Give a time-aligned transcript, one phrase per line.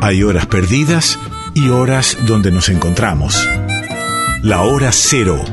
[0.00, 1.18] Hay horas perdidas
[1.54, 3.48] y horas donde nos encontramos.
[4.42, 5.44] La hora cero.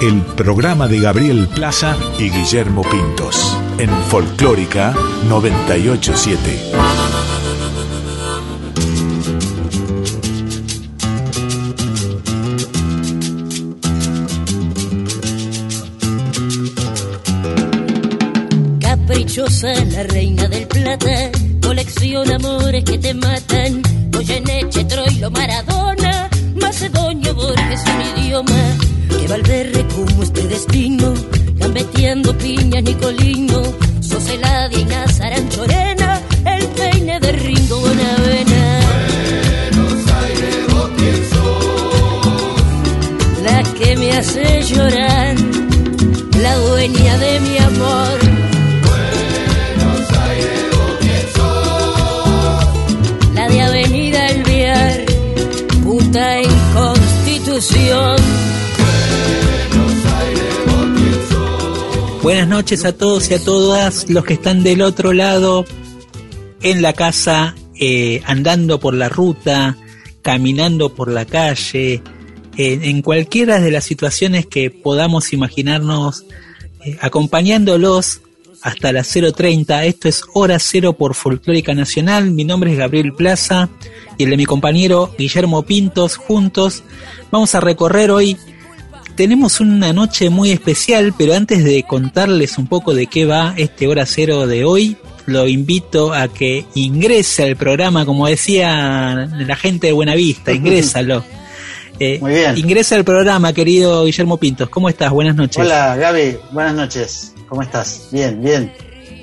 [0.00, 4.94] El programa de Gabriel Plaza y Guillermo Pintos en Folclórica
[5.28, 6.72] 987.
[18.80, 20.49] Caprichosa la reina
[30.06, 30.39] como este
[62.50, 65.64] noches a todos y a todas los que están del otro lado,
[66.62, 69.76] en la casa, eh, andando por la ruta,
[70.20, 72.02] caminando por la calle,
[72.56, 76.24] en cualquiera de las situaciones que podamos imaginarnos,
[76.84, 78.20] eh, acompañándolos
[78.62, 79.84] hasta las 0.30.
[79.86, 82.32] Esto es Hora Cero por Folclórica Nacional.
[82.32, 83.70] Mi nombre es Gabriel Plaza
[84.18, 86.16] y el de mi compañero Guillermo Pintos.
[86.16, 86.82] Juntos
[87.30, 88.36] vamos a recorrer hoy.
[89.20, 93.86] Tenemos una noche muy especial, pero antes de contarles un poco de qué va este
[93.86, 99.88] Hora Cero de hoy, lo invito a que ingrese al programa, como decía la gente
[99.88, 101.22] de Buenavista, ingrésalo.
[101.98, 102.56] Eh, muy bien.
[102.56, 104.70] Ingresa al programa, querido Guillermo Pintos.
[104.70, 105.10] ¿Cómo estás?
[105.10, 105.58] Buenas noches.
[105.58, 106.38] Hola, Gaby.
[106.52, 107.34] Buenas noches.
[107.46, 108.08] ¿Cómo estás?
[108.10, 108.72] Bien, bien.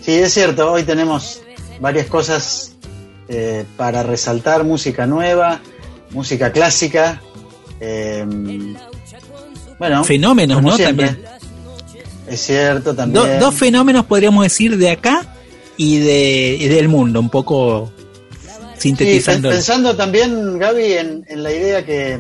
[0.04, 1.42] Sí, es cierto, hoy tenemos
[1.82, 2.74] varias cosas
[3.30, 5.60] eh, para resaltar, música nueva,
[6.12, 7.20] música clásica.
[7.80, 8.76] Em,
[9.80, 10.78] bueno, fenómenos, ¿no?
[10.78, 11.20] También.
[12.28, 13.40] Es cierto, también.
[13.40, 15.26] dos fenómenos podríamos decir de acá
[15.78, 17.92] y, de, del mundo, un poco
[18.78, 19.50] sintetizando.
[19.50, 22.20] pensando también, Gaby, en, la idea que,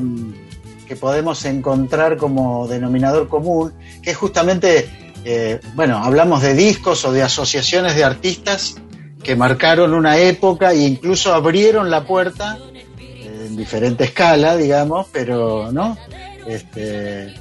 [0.88, 4.88] que podemos encontrar como denominador común, que es justamente
[5.30, 8.76] eh, bueno, hablamos de discos o de asociaciones de artistas
[9.22, 12.58] que marcaron una época e incluso abrieron la puerta
[12.98, 15.98] eh, en diferente escala, digamos, pero, ¿no?
[16.48, 17.34] Este,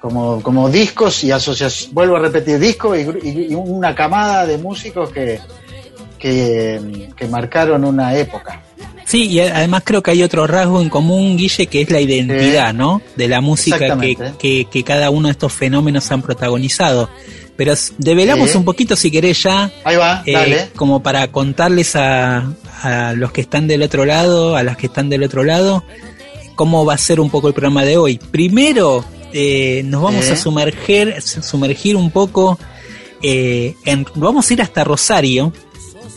[0.00, 5.40] como, como discos y asociaciones, vuelvo a repetir, discos y, una camada de músicos que,
[6.18, 8.62] que, que marcaron una época.
[9.08, 12.74] Sí, y además creo que hay otro rasgo en común, Guille, que es la identidad,
[12.74, 13.00] ¿no?
[13.16, 17.08] De la música que, que, cada uno de estos fenómenos han protagonizado.
[17.56, 19.70] Pero develamos un poquito, si querés, ya.
[19.82, 24.62] Ahí va, eh, Como para contarles a, a los que están del otro lado, a
[24.62, 25.84] las que están del otro lado,
[26.54, 28.18] cómo va a ser un poco el programa de hoy.
[28.18, 32.58] Primero, eh, nos vamos a sumergir, sumergir un poco.
[33.22, 35.52] Eh, en, vamos a ir hasta Rosario.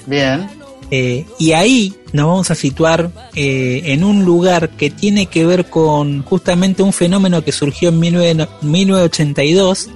[0.05, 0.61] Bien
[0.93, 5.69] eh, y ahí nos vamos a situar eh, en un lugar que tiene que ver
[5.69, 9.89] con justamente un fenómeno que surgió en 1982,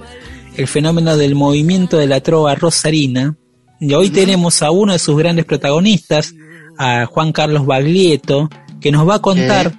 [0.56, 3.36] el fenómeno del movimiento de la trova rosarina.
[3.78, 6.32] Y hoy tenemos a uno de sus grandes protagonistas,
[6.78, 8.48] a Juan Carlos Baglietto,
[8.80, 9.74] que nos va a contar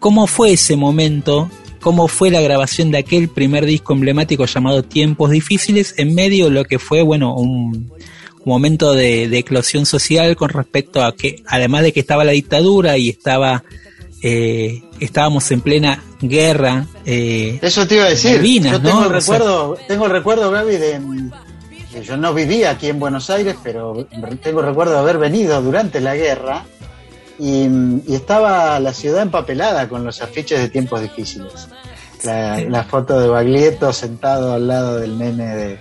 [0.00, 1.50] cómo fue ese momento,
[1.82, 6.52] cómo fue la grabación de aquel primer disco emblemático llamado Tiempos Difíciles, en medio de
[6.52, 7.92] lo que fue, bueno, un,
[8.44, 13.08] momento de, eclosión social con respecto a que, además de que estaba la dictadura y
[13.08, 13.62] estaba
[14.22, 16.86] eh, estábamos en plena guerra.
[17.04, 18.40] Eh, Eso te iba a decir.
[18.62, 21.00] yo tengo el recuerdo, tengo el recuerdo, Gaby, de
[22.04, 24.08] yo no vivía aquí en Buenos Aires, pero
[24.42, 26.64] tengo el recuerdo de haber venido durante la guerra
[27.38, 31.68] y, estaba la ciudad empapelada con los afiches de tiempos difíciles.
[32.24, 35.78] La, la foto de Baglietto sentado al lado del nene de,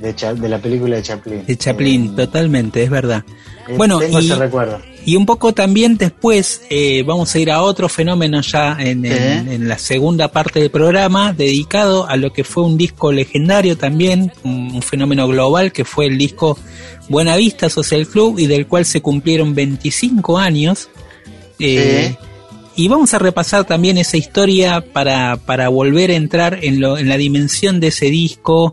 [0.00, 1.46] de, la película de Chaplin.
[1.46, 3.24] De Chaplin, eh, totalmente, es verdad.
[3.68, 4.80] Eh, bueno, tengo y, ese recuerdo.
[5.04, 9.78] Y un poco también después eh, vamos a ir a otro fenómeno ya en, la
[9.78, 15.28] segunda parte del programa, dedicado a lo que fue un disco legendario también, un, fenómeno
[15.28, 16.58] global que fue el disco
[17.08, 20.88] Buena Vista Social Club y del cual se cumplieron 25 años.
[22.76, 27.08] Y vamos a repasar también esa historia para, para volver a entrar en, lo, en
[27.08, 28.72] la dimensión de ese disco,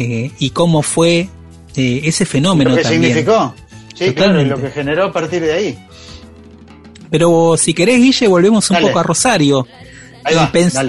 [0.00, 1.28] eh, y cómo fue
[1.74, 3.02] eh, ese fenómeno lo que también.
[3.02, 3.52] significó,
[3.98, 5.78] sí, claro, y lo que generó a partir de ahí.
[7.10, 9.66] Pero si querés, Guille, volvemos un poco a Rosario.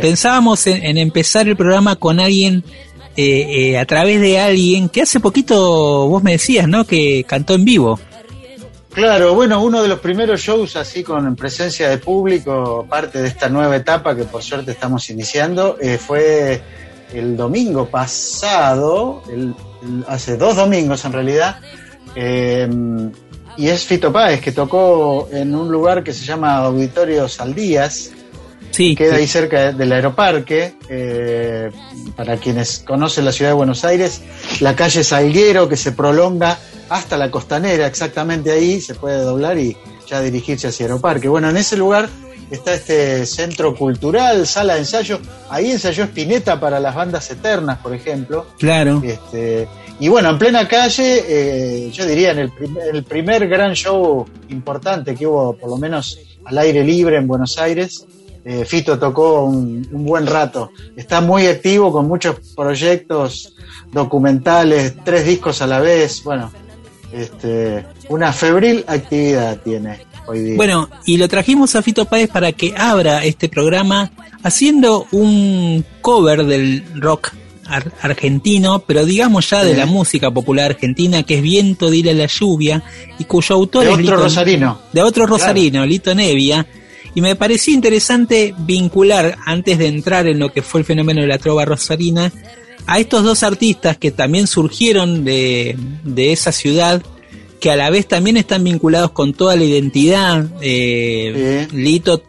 [0.02, 2.64] pensábamos en, empezar el programa con alguien,
[3.16, 6.86] eh, a través de alguien que hace poquito vos me decías, ¿no?
[6.86, 8.00] Que cantó en vivo.
[8.92, 13.48] Claro, bueno, uno de los primeros shows así con presencia de público, parte de esta
[13.48, 16.62] nueva etapa que por suerte estamos iniciando, eh, fue
[17.14, 19.24] el domingo pasado,
[20.08, 21.60] hace dos domingos en realidad,
[22.16, 22.68] eh,
[23.58, 28.12] y es Fito Páez que tocó en un lugar que se llama Auditorio Saldías,
[28.72, 30.76] Sí, queda ahí cerca del aeroparque.
[30.90, 31.72] Eh,
[32.16, 34.22] para quienes conocen la ciudad de Buenos Aires,
[34.60, 36.58] la calle Salguero que se prolonga
[36.90, 39.78] hasta la costanera, exactamente ahí se puede doblar y
[40.08, 41.28] ya dirigirse hacia Aeroparque.
[41.28, 42.10] Bueno, en ese lugar
[42.50, 45.20] está este centro cultural, sala de ensayo.
[45.50, 48.48] Ahí ensayó Spinetta para las bandas eternas, por ejemplo.
[48.58, 49.02] Claro.
[49.04, 49.68] Este,
[50.00, 55.28] y bueno, en plena calle, eh, yo diría en el, primer gran show importante que
[55.28, 58.06] hubo, por lo menos al aire libre en Buenos Aires,
[58.46, 60.72] eh, Fito tocó un, un, buen rato.
[60.96, 63.54] Está muy activo con muchos proyectos
[63.92, 66.24] documentales, tres discos a la vez.
[66.24, 66.50] Bueno,
[67.12, 70.56] este, una febril actividad tiene hoy día.
[70.56, 74.12] Bueno, y lo trajimos a Fito Páez para que abra este programa
[74.44, 77.34] haciendo un cover del rock
[77.70, 82.26] ar argentino, pero digamos ya de la música popular argentina, que es Viento, Dile la
[82.26, 82.84] Lluvia,
[83.18, 84.82] y cuyo autor de es otro Lito, rosarino.
[84.92, 85.86] De otro rosarino.
[85.86, 86.66] Lito Nevia.
[87.16, 91.28] Y me pareció interesante vincular, antes de entrar en lo que fue el fenómeno de
[91.28, 92.32] la trova rosarina,
[92.86, 97.02] a estos dos artistas que también surgieron de, de esa ciudad,
[97.60, 100.48] que a la vez también están vinculados con toda la identidad.
[100.62, 101.68] Eh.
[101.72, 102.24] Lito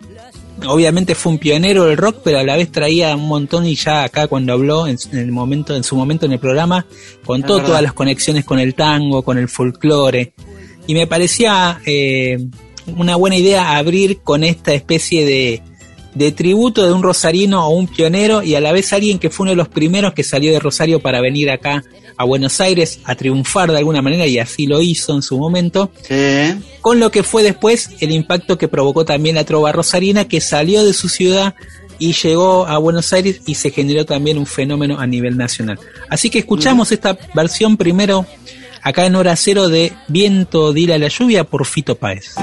[0.67, 4.05] obviamente fue un pionero del rock, pero a la vez traía un montón y ya
[4.05, 6.87] acá cuando habló en, en el momento, en su momento en el programa,
[7.25, 10.33] contó todas las conexiones con el tango, con el folclore.
[10.87, 12.39] Y me parecía eh,
[12.97, 15.63] una buena idea abrir con esta especie de,
[16.15, 19.45] de tributo de un rosarino o un pionero y a la vez alguien que fue
[19.45, 21.85] uno de los primeros que salió de Rosario para venir acá
[22.21, 25.91] a Buenos Aires a triunfar de alguna manera y así lo hizo en su momento.
[26.07, 26.55] Sí.
[26.83, 30.85] Con lo que fue después el impacto que provocó también la trova rosarina que salió
[30.85, 31.55] de su ciudad
[31.99, 35.81] y llegó a Buenos Aires y se generó también un fenómeno a nivel nacional.
[36.11, 38.27] Así que escuchamos esta versión primero
[38.83, 42.35] acá en hora cero de Viento Dila la lluvia por Fito Páez.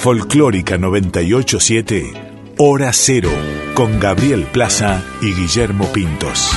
[0.00, 3.28] Folclórica 987, Hora Cero,
[3.74, 6.52] con Gabriel Plaza y Guillermo Pintos.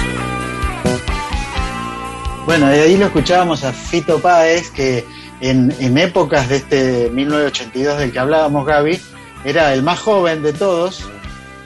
[2.45, 5.03] Bueno, y ahí lo escuchábamos a Fito Páez, que
[5.41, 8.97] en, en épocas de este 1982 del que hablábamos, Gaby,
[9.43, 11.03] era el más joven de todos,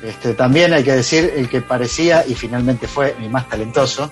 [0.02, 4.12] este, también hay que decir el que parecía y finalmente fue el más talentoso,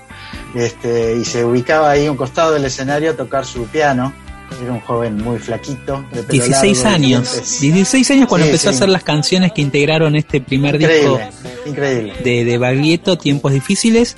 [0.54, 4.14] este, y se ubicaba ahí a un costado del escenario a tocar su piano.
[4.62, 6.06] Era un joven muy flaquito.
[6.12, 7.60] De 16 años.
[7.60, 11.20] 16 años cuando empezó a hacer las canciones que integraron este primer disco
[11.66, 12.14] increíble.
[12.24, 14.16] De, de Baglietto, Tiempos Difíciles,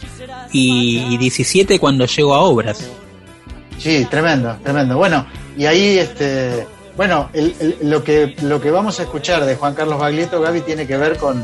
[0.52, 2.90] y, 17 cuando llegó a Obras.
[3.78, 4.98] Sí, tremendo, tremendo.
[4.98, 5.26] Bueno,
[5.58, 6.66] y ahí, este,
[6.96, 7.30] bueno,
[7.82, 11.18] lo, que, lo que vamos a escuchar de Juan Carlos Baglietto, Gaby, tiene que ver
[11.18, 11.44] con,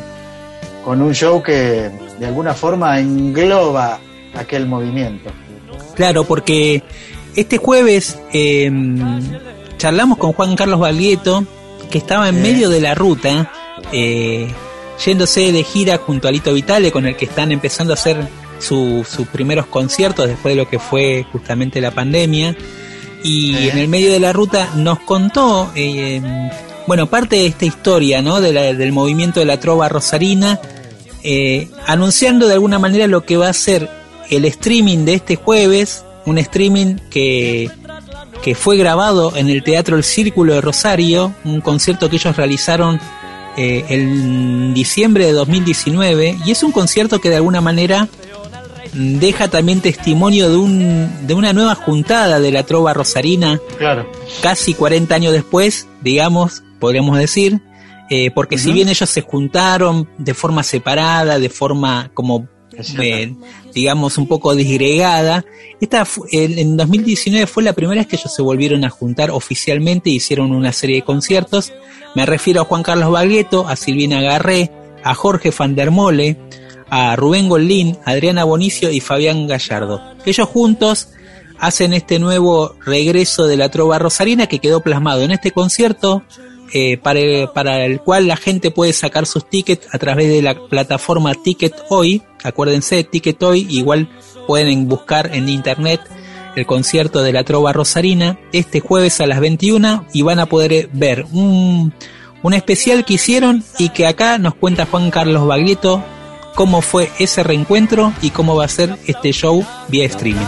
[0.83, 3.99] con un show que de alguna forma engloba
[4.35, 5.29] aquel movimiento.
[5.95, 6.81] Claro, porque
[7.35, 9.21] este jueves em,
[9.77, 11.45] charlamos con Juan Carlos Baglietto,
[11.89, 13.51] que estaba en medio de la ruta,
[13.91, 14.47] eh,
[15.03, 18.27] yéndose de gira junto a Lito Vitale, con el que están empezando a hacer
[18.59, 22.55] sus primeros conciertos después de lo que fue justamente la pandemia.
[23.23, 26.21] Y en el medio de la ruta nos contó, eh,
[26.87, 28.41] bueno, parte de esta historia, ¿no?
[28.41, 30.59] del movimiento de la trova rosarina,
[31.23, 33.89] eh, anunciando de alguna manera lo que va a ser
[34.29, 37.69] el streaming de este jueves, un streaming que,
[38.43, 42.99] que fue grabado en el Teatro El Círculo de Rosario, un concierto que ellos realizaron
[43.57, 48.07] eh, en diciembre de 2019, y es un concierto que de alguna manera
[48.93, 54.09] deja también testimonio de, un, de una nueva juntada de la trova rosarina, claro.
[54.41, 57.61] casi 40 años después, digamos, podríamos decir,
[58.09, 62.47] eh, porque si bien ellos se juntaron de forma separada, de forma como,
[62.99, 63.33] eh,
[63.73, 65.45] digamos, un poco disgregada,
[65.79, 70.13] esta en 2019 fue la primera vez que ellos se volvieron a juntar oficialmente e
[70.13, 71.73] hicieron una serie de conciertos.
[72.15, 74.71] Me refiero a Juan Carlos Bagueto, a Silvina Garré,
[75.03, 76.37] a Jorge Van der Mole,
[76.89, 80.01] a Rubén Goldín, Adriana Bonicio y Fabián Gallardo.
[80.25, 81.09] Ellos juntos
[81.59, 86.23] hacen este nuevo regreso de la trova rosarina que quedó plasmado en este concierto
[86.73, 91.35] eh, para, el, cual la gente puede sacar sus tickets a través de la plataforma
[91.35, 92.23] Ticket Hoy.
[92.43, 94.09] Acuérdense, Ticket Hoy, igual
[94.47, 96.01] pueden buscar en internet
[96.55, 100.89] el concierto de la trova rosarina este jueves a las 21 y van a poder
[100.93, 101.93] ver un,
[102.41, 106.03] un especial que hicieron y que acá nos cuenta Juan Carlos Baglietto
[106.55, 110.45] cómo fue ese reencuentro y cómo va a ser este show vía streaming.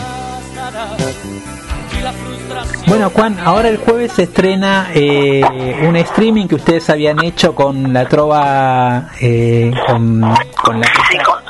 [2.86, 5.42] Bueno, Juan, ahora el jueves se estrena eh,
[5.82, 10.22] un streaming que ustedes habían hecho con la trova, eh, con,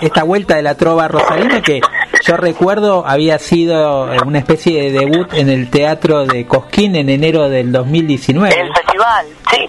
[0.01, 1.81] esta, vuelta de la trova rosarina que
[2.25, 7.49] yo recuerdo había sido una especie de debut en el teatro de Cosquín en enero
[7.51, 8.59] del 2019.
[8.59, 9.69] El festival, sí.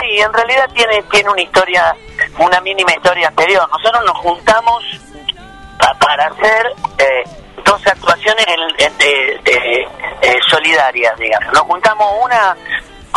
[0.00, 1.94] Sí, en realidad tiene, tiene una historia
[2.38, 3.68] una mínima historia anterior.
[3.70, 4.84] Nosotros nos juntamos
[5.98, 6.66] para hacer
[6.98, 8.46] eh, dos actuaciones
[8.98, 11.52] eh, solidarias, digamos.
[11.52, 12.56] Nos juntamos una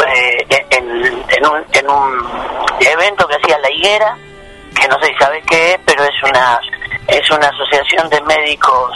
[0.08, 2.30] eh, en, un, en un
[2.80, 4.18] evento que hacía La Higuera,
[4.80, 6.60] que no sé si sabes qué es, pero es una
[7.08, 8.92] es una asociación de médicos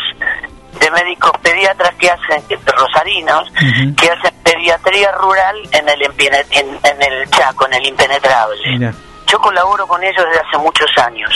[0.79, 3.51] de médicos pediatras que hacen rosarinos
[3.95, 8.93] que hacen pediatría rural en el en, en el Chaco en el impenetrable
[9.29, 11.31] yo colaboro con ellos desde hace muchos años.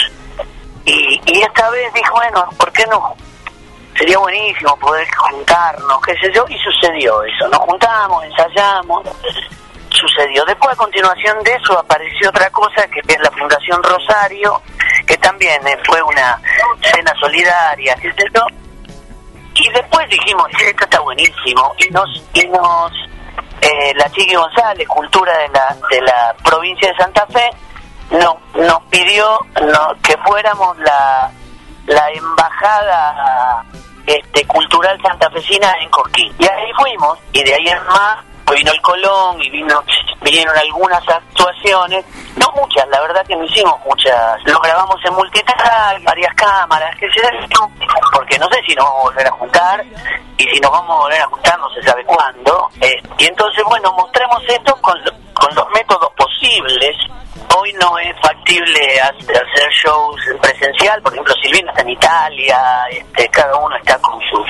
[0.84, 3.14] Y, y esta vez dije, bueno, ¿por qué no?
[3.96, 7.48] Sería buenísimo poder juntarnos, qué sé yo, y sucedió eso.
[7.48, 9.04] Nos juntamos, ensayamos,
[9.90, 10.44] sucedió.
[10.44, 14.60] Después, a continuación de eso, apareció otra cosa, que es la Fundación Rosario,
[15.06, 16.40] que también eh, fue una
[16.82, 18.44] cena solidaria, qué sé yo.
[19.54, 22.92] Y después dijimos, esto está buenísimo, y nos, y nos
[23.60, 27.48] eh, la Chiqui González, Cultura de la, de la provincia de Santa Fe,
[28.10, 29.38] no, nos pidió
[30.02, 31.30] que fuéramos la,
[31.86, 33.64] la embajada
[34.06, 36.34] este, cultural santafesina en Cosquín.
[36.38, 38.18] Y ahí fuimos, y de ahí en más
[38.52, 39.82] vino el Colón y vino
[40.20, 42.04] vinieron algunas actuaciones,
[42.36, 44.42] no muchas, la verdad que no hicimos muchas.
[44.44, 47.06] Lo grabamos en multitrack, varias cámaras, que
[48.12, 49.84] porque no sé si nos vamos a volver a juntar
[50.38, 52.68] y si nos vamos a volver a juntar no se sabe cuándo.
[52.80, 54.98] Eh, y entonces, bueno, mostremos esto con,
[55.34, 56.10] con los métodos
[57.56, 62.58] hoy no es factible hacer shows en presencial, por ejemplo Silvina está en Italia,
[62.90, 64.46] este, cada uno está con sus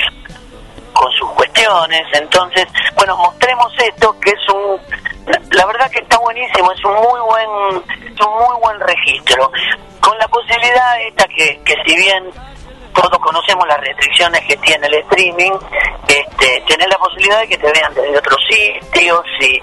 [0.93, 4.79] con sus cuestiones, entonces, bueno, mostremos esto que es un
[5.51, 9.51] la verdad que está buenísimo, es un muy buen un muy buen registro,
[9.99, 12.31] con la posibilidad esta que, que si bien
[12.95, 15.51] todos conocemos las restricciones que tiene el streaming,
[16.07, 19.61] este, tener la posibilidad de que te vean desde otros sitios y,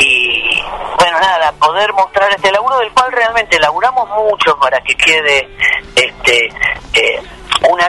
[0.00, 0.62] y
[0.98, 5.48] bueno, nada, poder mostrar este laburo del cual realmente laburamos mucho para que quede
[5.96, 6.48] este
[6.92, 7.22] eh,
[7.68, 7.88] una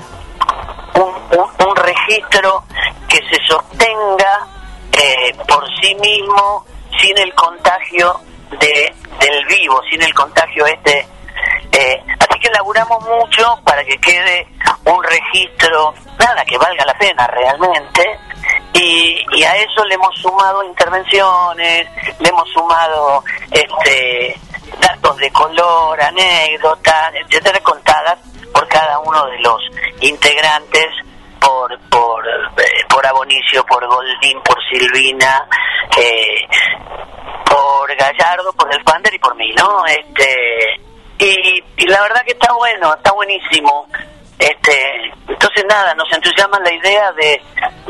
[0.95, 2.63] un, un, registro
[3.07, 4.47] que se sostenga
[4.93, 6.65] eh, por sí mismo
[6.99, 8.19] sin el contagio
[8.59, 11.14] de del vivo, sin el contagio este.
[11.71, 14.47] Eh, así que laburamos mucho para que quede
[14.85, 18.19] un registro, nada, que valga la pena realmente.
[18.73, 21.87] Y, a eso le hemos sumado intervenciones,
[22.19, 24.39] le hemos sumado este
[24.79, 28.17] datos de color, anécdotas, etcétera, contadas
[28.53, 29.61] por cada uno de los
[30.01, 30.87] integrantes
[31.39, 35.47] por por eh, por Abonicio, por Goldín, por Silvina,
[35.97, 36.47] eh,
[37.45, 39.85] por Gallardo, por El Pander y por mí, ¿no?
[39.85, 40.81] Este
[41.19, 43.87] y, y la verdad que está bueno, está buenísimo.
[44.37, 44.77] Este,
[45.27, 47.41] entonces nada, nos entusiasma la idea de,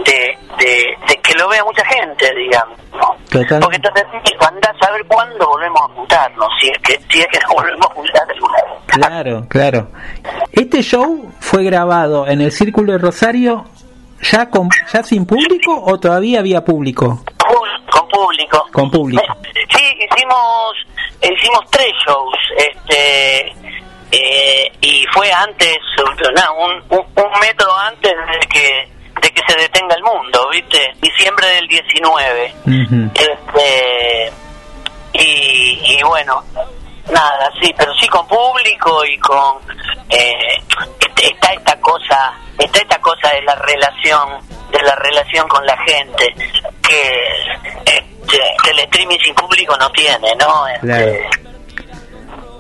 [0.06, 2.78] de, de, de que lo vea mucha gente, digamos.
[2.94, 3.16] ¿no?
[3.30, 3.60] Total.
[3.60, 4.06] Porque entonces
[4.40, 7.88] anda a saber cuándo volvemos a juntarnos, si es que, si es que nos volvemos
[7.90, 8.74] a juntar alguna vez.
[8.86, 9.88] Claro, claro.
[10.52, 13.66] Este show fue grabado en el Círculo de Rosario
[14.22, 17.24] ya con ya sin público o todavía había público?
[17.96, 18.68] Con público.
[18.74, 19.24] Con público.
[19.54, 20.74] Sí, hicimos
[21.22, 23.56] hicimos tres shows, este
[24.12, 25.78] eh, y fue antes,
[26.36, 28.90] nada, un, un, un metro antes de que
[29.22, 30.94] de que se detenga el mundo, ¿viste?
[31.02, 32.54] Diciembre del 19.
[32.66, 33.12] Ujú.
[33.16, 34.32] Este
[35.14, 36.44] y, y bueno,
[37.12, 39.58] nada, sí, pero sí con público y con
[40.10, 40.62] eh,
[41.22, 44.30] está esta cosa, está esta cosa de la relación,
[44.72, 46.34] de la relación con la gente
[46.82, 47.12] que
[47.86, 50.68] este, que el streaming sin público no tiene, ¿no?
[50.68, 51.12] Este, Claro.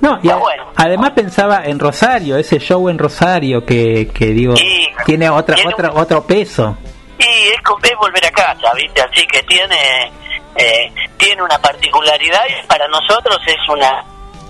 [0.01, 0.71] No, y a- bueno.
[0.75, 4.87] además pensaba en Rosario, ese show en Rosario que, que digo, Sí.
[5.05, 6.77] tiene otra, Tiene otra, un- otro peso.
[7.17, 9.01] Y es volver a casa, ¿viste?
[9.01, 10.11] Así que tiene
[10.57, 14.03] eh, tiene una particularidad y para nosotros es una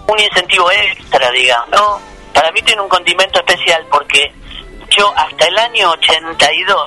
[0.08, 2.00] un incentivo extra, digamos, ¿no?
[2.34, 4.32] Para mí tiene un condimento especial porque
[4.90, 6.82] yo hasta el año 82,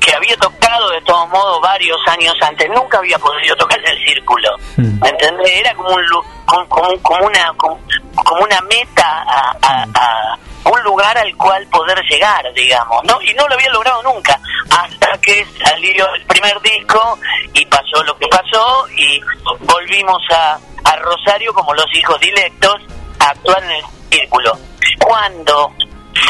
[0.00, 4.04] que había tocado de todos modos varios años antes, nunca había podido tocar en el
[4.06, 4.48] círculo.
[4.76, 5.00] Mm.
[5.02, 5.52] ¿Me entendés?
[5.56, 6.04] Era como un
[6.46, 7.80] como, como una como,
[8.24, 10.38] como una meta a, a- a
[10.68, 13.20] un lugar al cual poder llegar, digamos, ¿no?
[13.22, 14.38] Y no lo había logrado nunca,
[14.70, 17.18] hasta que salió el primer disco
[17.52, 19.20] y pasó lo que pasó y
[19.60, 22.74] volvimos a, a Rosario como los hijos directos
[23.20, 24.58] a actuar en el círculo.
[24.98, 25.72] Cuando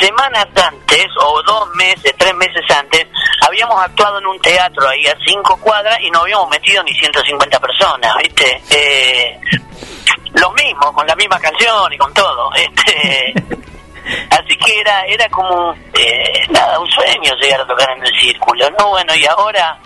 [0.00, 3.06] semanas antes, o dos meses, tres meses antes,
[3.46, 7.60] habíamos actuado en un teatro ahí a cinco cuadras y no habíamos metido ni 150
[7.60, 8.62] personas, ¿viste?
[8.70, 9.40] Eh,
[10.34, 12.50] lo mismo, con la misma canción y con todo.
[12.56, 13.34] Este,
[14.30, 18.70] así que era era como, eh, nada, un sueño llegar a tocar en el círculo,
[18.78, 18.90] ¿no?
[18.90, 19.78] Bueno, y ahora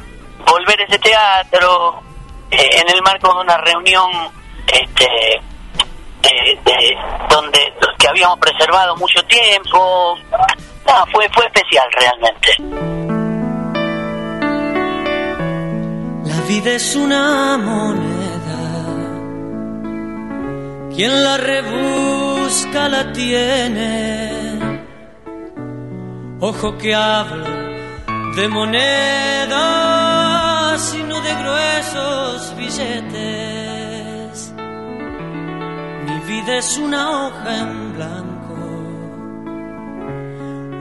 [0.46, 2.02] volver a ese teatro
[2.50, 4.10] eh, en el marco de una reunión
[4.66, 5.40] este
[6.28, 6.96] eh, de-
[7.28, 7.60] donde
[7.98, 10.16] que habíamos preservado mucho tiempo
[10.86, 12.56] no, fue fue especial realmente
[16.24, 18.58] La vida es una moneda.
[20.94, 24.58] Quien la rebusca la tiene.
[26.40, 27.48] Ojo que habla
[28.36, 28.84] de monedas
[30.94, 33.69] y no de gruesos billetes.
[36.30, 38.54] Mi vida es una hoja en blanco.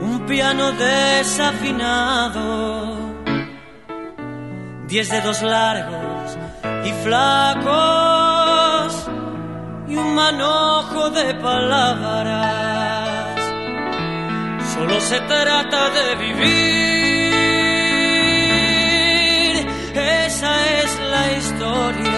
[0.00, 1.90] Un piano desafinado
[4.86, 6.38] diez dedos largos
[6.84, 8.92] y flacos
[9.88, 12.30] y un manojo de palabras.
[14.72, 16.46] Solo se trata de vivir,
[19.96, 22.09] esa es la historia.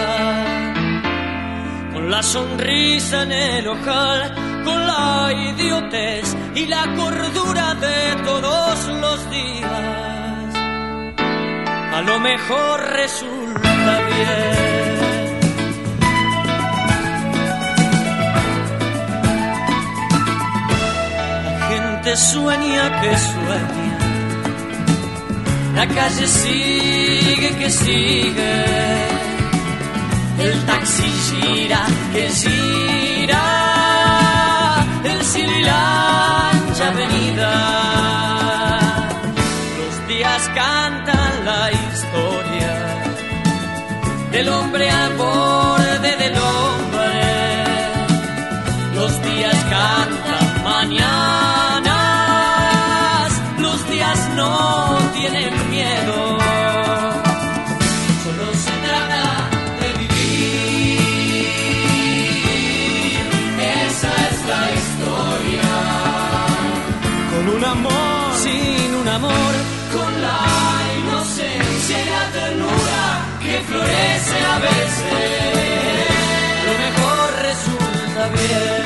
[2.03, 4.35] Con la sonrisa en el ojal,
[4.65, 10.53] con la idiotez y la cordura de todos los días.
[11.93, 14.97] A lo mejor resulta bien.
[21.53, 23.97] La gente sueña que sueña,
[25.73, 28.65] la calle sigue que sigue,
[30.39, 33.45] el taxi gira que gira,
[35.03, 37.53] el Sililancha avenida.
[39.79, 42.73] Los días cantan la historia
[44.31, 45.11] del hombre al
[74.23, 76.07] veces, a veces,
[76.65, 78.83] lo mejor resulta bien.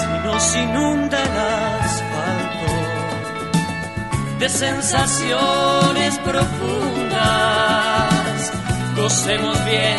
[0.00, 1.36] Si nos inunda el
[1.84, 2.70] asfalto
[4.40, 7.20] de sensaciones profundas,
[8.96, 9.98] gocemos bien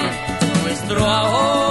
[0.64, 1.65] nuestro ahora.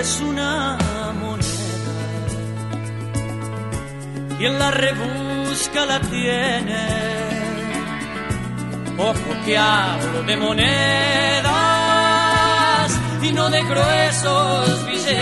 [0.00, 0.78] Es una
[1.20, 1.94] moneda,
[4.38, 6.86] quien la rebusca la tiene.
[8.96, 11.50] Ojo que hablo de monedas
[13.22, 15.20] y no de gruesos billetes.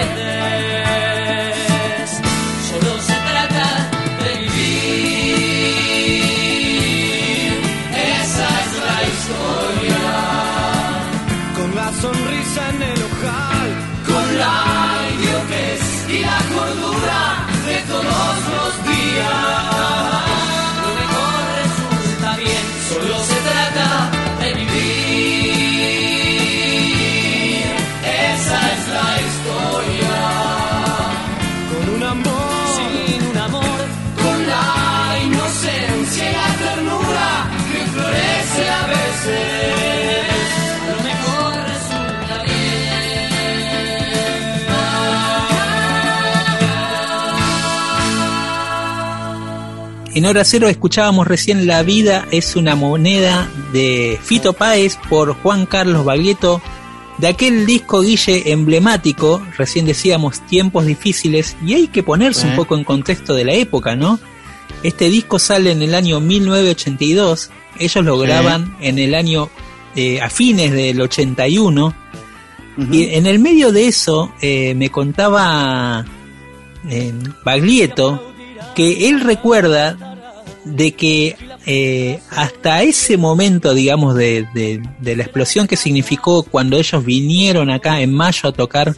[2.68, 3.66] Solo se trata
[4.22, 5.58] de vivir.
[8.20, 10.06] Esa es la historia.
[11.56, 12.97] Con la sonrisa en el
[16.10, 19.28] y la cordura de todos los días.
[20.82, 23.88] Lo mejor resulta bien, solo se trata
[24.40, 24.78] de vivir.
[28.32, 30.18] Esa es la historia.
[31.70, 33.78] con un amor, Sin un amor,
[34.22, 34.66] con la
[35.26, 37.28] inocencia y la ternura
[37.70, 39.77] que florece a veces.
[50.18, 55.64] En Hora Cero escuchábamos recién La vida es una moneda de Fito Páez por Juan
[55.64, 56.60] Carlos Baglietto,
[57.18, 62.56] de aquel disco Guille emblemático, recién decíamos tiempos difíciles, y hay que ponerse un Sí.
[62.56, 64.18] poco en contexto de la época, ¿no?
[64.82, 68.26] Este disco sale en el año 1982, ellos lo Sí.
[68.26, 69.48] graban en el año
[69.94, 71.94] eh, a fines del 81,
[72.76, 72.92] Ujú.
[72.92, 76.04] y en el medio de eso eh, me contaba
[76.90, 77.12] eh,
[77.44, 78.24] Baglietto
[78.74, 79.96] que él recuerda
[80.64, 86.76] de que eh, hasta ese momento, digamos, de, de- de la explosión que significó cuando
[86.76, 88.94] ellos vinieron acá en mayo a tocar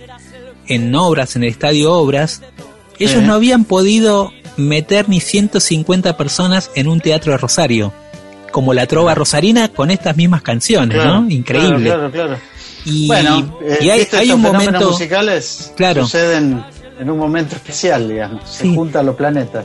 [0.66, 2.42] en Obras, en el Estadio Obras,
[2.98, 7.92] ellos no habían podido meter ni 150 personas en un teatro de Rosario,
[8.52, 11.30] como la trova rosarina con estas mismas canciones, Claro, ¿no?
[11.30, 11.84] Increíble.
[11.84, 12.36] Claro, claro.
[12.84, 14.90] Y, bueno, eh, y hay, viste, hay estos un momento...
[14.90, 16.02] musicales Claro.
[16.04, 16.62] suceden
[16.98, 18.48] en un momento especial, digamos.
[18.50, 18.74] Se Sí.
[18.74, 19.64] juntan los planetas.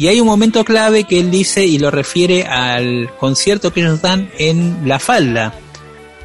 [0.00, 4.00] Y hay un momento clave que él dice y lo refiere al concierto que ellos
[4.00, 5.52] dan en La Falda,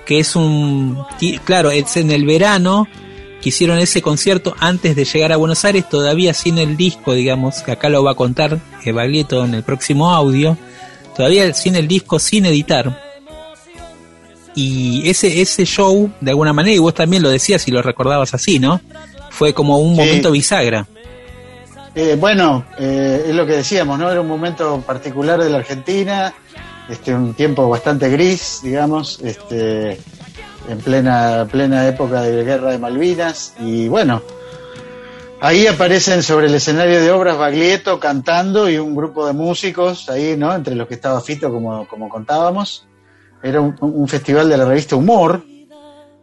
[0.06, 0.98] que es un,
[1.44, 2.88] claro, es en el verano,
[3.42, 7.64] que hicieron ese concierto antes de llegar a Buenos Aires, todavía sin el disco, digamos,
[7.64, 10.58] que acá lo va a contar eh, Baglietto en el próximo audio,
[11.14, 13.04] todavía sin el disco, sin editar.
[14.56, 18.34] Y ese, ese show, de alguna manera, y vos también lo decías y lo recordabas
[18.34, 18.80] así, ¿no?
[19.32, 20.02] Fue como un Sí.
[20.02, 20.88] momento bisagra.
[21.98, 24.12] Eh, bueno, eh, es lo que decíamos, ¿no?
[24.12, 26.34] Era un momento particular de la Argentina,
[26.90, 29.98] este, un tiempo bastante gris, digamos, este,
[30.68, 34.22] en plena, plena época de guerra de Malvinas, y bueno,
[35.40, 40.36] ahí aparecen sobre el escenario de obras Baglietto cantando y un grupo de músicos ahí,
[40.36, 40.54] ¿no?
[40.54, 42.86] Entre los que estaba Fito, como, como contábamos.
[43.42, 45.46] Era un, un festival de la revista Humor,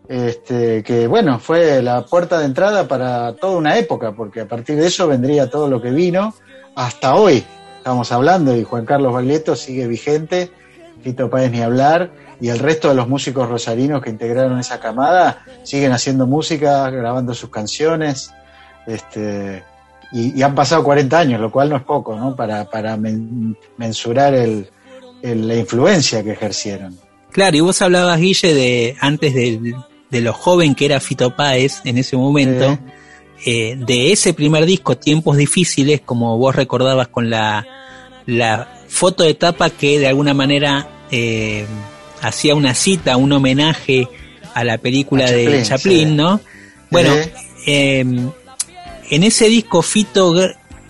[0.09, 4.77] este, que bueno, fue la puerta de entrada para toda una época, porque a partir
[4.77, 6.35] de eso vendría todo lo que vino
[6.75, 7.45] hasta hoy.
[7.79, 10.51] Estamos hablando y Juan Carlos Baglietto sigue vigente,
[11.03, 12.11] Fito Páez ni hablar,
[12.41, 17.35] y el resto de los músicos rosarinos que integraron esa camada siguen haciendo música, grabando
[17.35, 18.33] sus canciones,
[18.87, 19.63] este,
[20.13, 22.37] y, han pasado 40 años, lo cual no es poco, ¿no?
[22.37, 24.69] Para, para men- mensurar el-
[25.23, 26.99] el- la influencia que ejercieron.
[27.31, 29.75] Claro, y vos hablabas, Guille, de antes de,
[30.13, 32.79] de lo joven que era Fito Páez en ese momento,
[33.47, 37.67] eh, de ese primer disco, Tiempos Difíciles, como vos recordabas con la,
[38.27, 41.65] la foto de tapa que de alguna manera eh,
[42.21, 44.07] hacía una cita, un homenaje
[44.53, 46.15] a la película A de Chaplin, sí.
[46.15, 46.43] ¿no?
[46.91, 47.15] Bueno,
[47.67, 48.05] eh,
[49.11, 50.35] en ese disco Fito,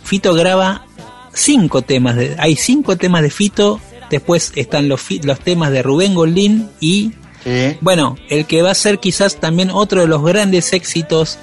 [0.02, 0.84] Fito graba
[1.32, 3.80] cinco temas, de, hay cinco temas de Fito,
[4.10, 7.12] después están los, los temas de Rubén Goldín y
[7.44, 7.76] Sí.
[7.80, 11.38] bueno, el que va a ser quizás también otro de los grandes éxitos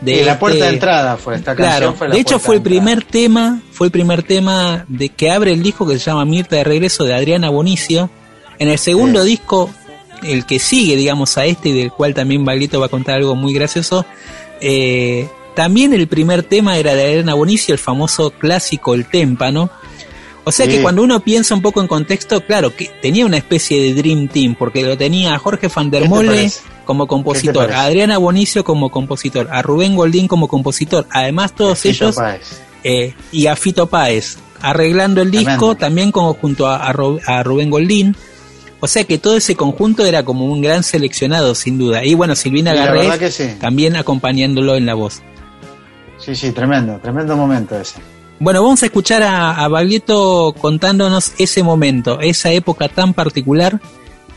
[0.00, 1.94] de Sí, la puerta este- de entrada fue esta Claro, canción.
[1.96, 2.80] Fue la de hecho puerta fue el entrada.
[2.84, 6.56] primer tema, fue el primer tema de que abre el disco que se llama Mirta
[6.56, 8.10] de regreso de Adriana Bonicio.
[8.58, 9.28] En el segundo Sí.
[9.30, 9.70] disco,
[10.22, 13.34] el que sigue, digamos, a este y del cual también Baglietto va a contar algo
[13.34, 14.04] muy gracioso,
[14.60, 19.70] eh, también el primer tema era de Adriana Bonicio, el famoso clásico El Témpano.
[20.44, 20.72] O sea Sí.
[20.72, 24.26] que cuando uno piensa un poco en contexto, claro, que tenía una especie de Dream
[24.28, 26.60] Team, porque lo tenía a Jorge van der ¿Qué te Molle parece?
[26.84, 32.06] como compositor, a Adriana Bonicio como compositor, a Rubén Goldín como compositor, además todos Fito
[32.08, 32.16] ellos
[32.82, 35.76] eh, y a Fito Páez, arreglando el disco Tremendo.
[35.76, 38.16] también como junto a, a Ru- a Rubén Goldín.
[38.80, 42.04] O sea que todo ese conjunto era como un gran seleccionado, sin duda.
[42.04, 43.50] Y bueno, Silvina Garré sí.
[43.60, 45.22] también acompañándolo en la voz.
[46.18, 48.00] Sí, sí, tremendo, tremendo momento ese.
[48.42, 53.80] Bueno, vamos a escuchar a, a Baglietto contándonos ese momento, esa época tan particular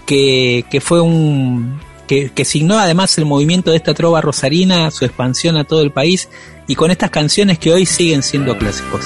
[0.05, 5.05] que, que fue un, que, que signó además el movimiento de esta trova rosarina, su
[5.05, 6.29] expansión a todo el país
[6.67, 9.01] y con estas canciones que hoy siguen siendo clásicos.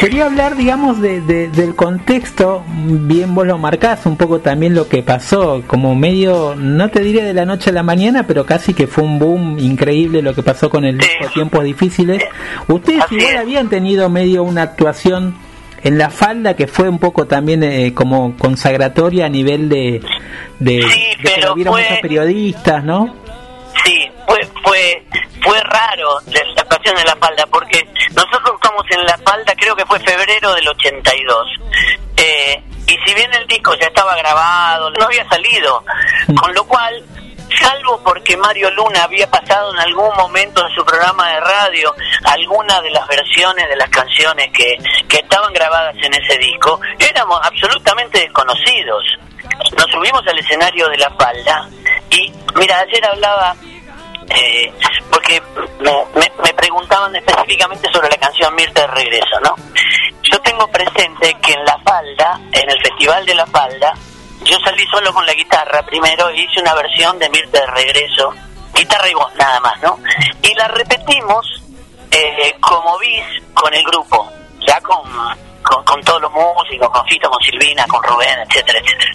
[0.00, 4.88] Quería hablar, digamos, de, de- del contexto, bien vos lo marcás, un poco también lo
[4.88, 8.72] que pasó, como medio, no te diré de la noche a la mañana, pero casi
[8.72, 12.22] que fue un boom increíble lo que pasó con el disco Tiempos Difíciles.
[12.66, 13.40] Ustedes Así igual es.
[13.40, 15.34] habían tenido medio una actuación
[15.84, 20.00] en la falda que fue un poco también eh, como consagratoria a nivel de,
[20.60, 23.14] de, Sí, de que lo vieron fue- muchos periodistas, ¿no?
[23.84, 25.02] Sí, fue, fue,
[25.42, 29.74] fue raro de la actuación en la falda, porque nosotros estamos en la falda, creo
[29.74, 31.46] que fue febrero del 82.
[32.16, 35.84] Eh, y si bien el disco ya estaba grabado, no había salido,
[36.40, 37.04] con lo cual,
[37.60, 42.80] salvo porque Mario Luna había pasado en algún momento en su programa de radio alguna
[42.80, 44.76] de las versiones de las canciones que,
[45.08, 49.04] que estaban grabadas en ese disco, éramos absolutamente desconocidos.
[49.76, 51.68] Nos subimos al escenario de la falda
[52.10, 53.54] y, mira, ayer hablaba
[54.30, 54.72] eh,
[55.10, 55.42] porque
[55.80, 59.54] me, me- me preguntaban específicamente sobre la canción Mirta de Regreso, ¿no?
[60.22, 63.92] Yo tengo presente que en La Falda, en el Festival de La Falda,
[64.44, 68.32] yo salí solo con la guitarra primero e hice una versión de Mirta de Regreso,
[68.74, 69.98] guitarra y voz nada más, ¿no?
[70.42, 71.46] Y la repetimos
[72.10, 74.28] eh, como bis con el grupo,
[74.66, 75.02] ya con,
[75.62, 79.12] con, con todos los músicos, con Fito, con Silvina, con Rubén, etcétera, etcétera.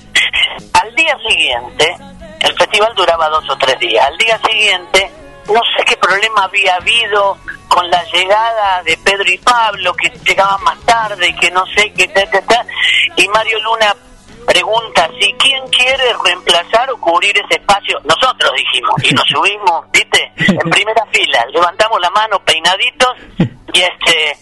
[0.81, 1.97] Al día siguiente,
[2.45, 4.05] el festival duraba dos o tres días.
[4.05, 5.11] Al día siguiente,
[5.47, 10.63] no sé qué problema había habido con la llegada de Pedro y Pablo, que llegaban
[10.63, 12.65] más tarde y que no sé qué, ta, ta, ta.
[13.15, 13.95] y Mario Luna
[14.45, 17.99] pregunta si quién quiere reemplazar o cubrir ese espacio.
[18.03, 23.13] Nosotros dijimos, y nos subimos, viste, en primera fila, levantamos la mano peinaditos
[23.73, 24.37] y este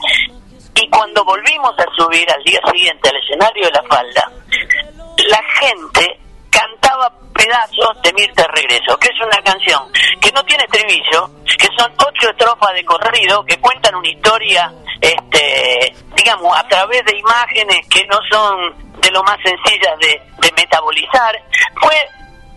[0.76, 4.32] y cuando volvimos a subir al día siguiente al escenario de la falda,
[5.30, 6.93] la gente cantaba
[7.44, 9.82] pedazos de Mirta Regreso, que es una canción
[10.22, 15.94] que no tiene estribillo, que son ocho estrofas de corrido que cuentan una historia, este,
[16.16, 21.36] digamos, a través de imágenes que no son de lo más sencillas de, de metabolizar.
[21.82, 21.96] Fue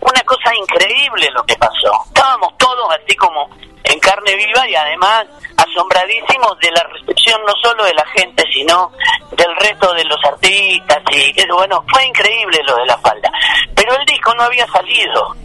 [0.09, 1.91] una cosa increíble lo que pasó.
[2.07, 3.49] Estábamos todos así como
[3.83, 5.25] en carne viva y además
[5.57, 8.91] asombradísimos de la recepción no solo de la gente, sino
[9.31, 13.31] del resto de los artistas y eso, bueno, fue increíble lo de la falda.
[13.75, 15.35] Pero el disco no había salido.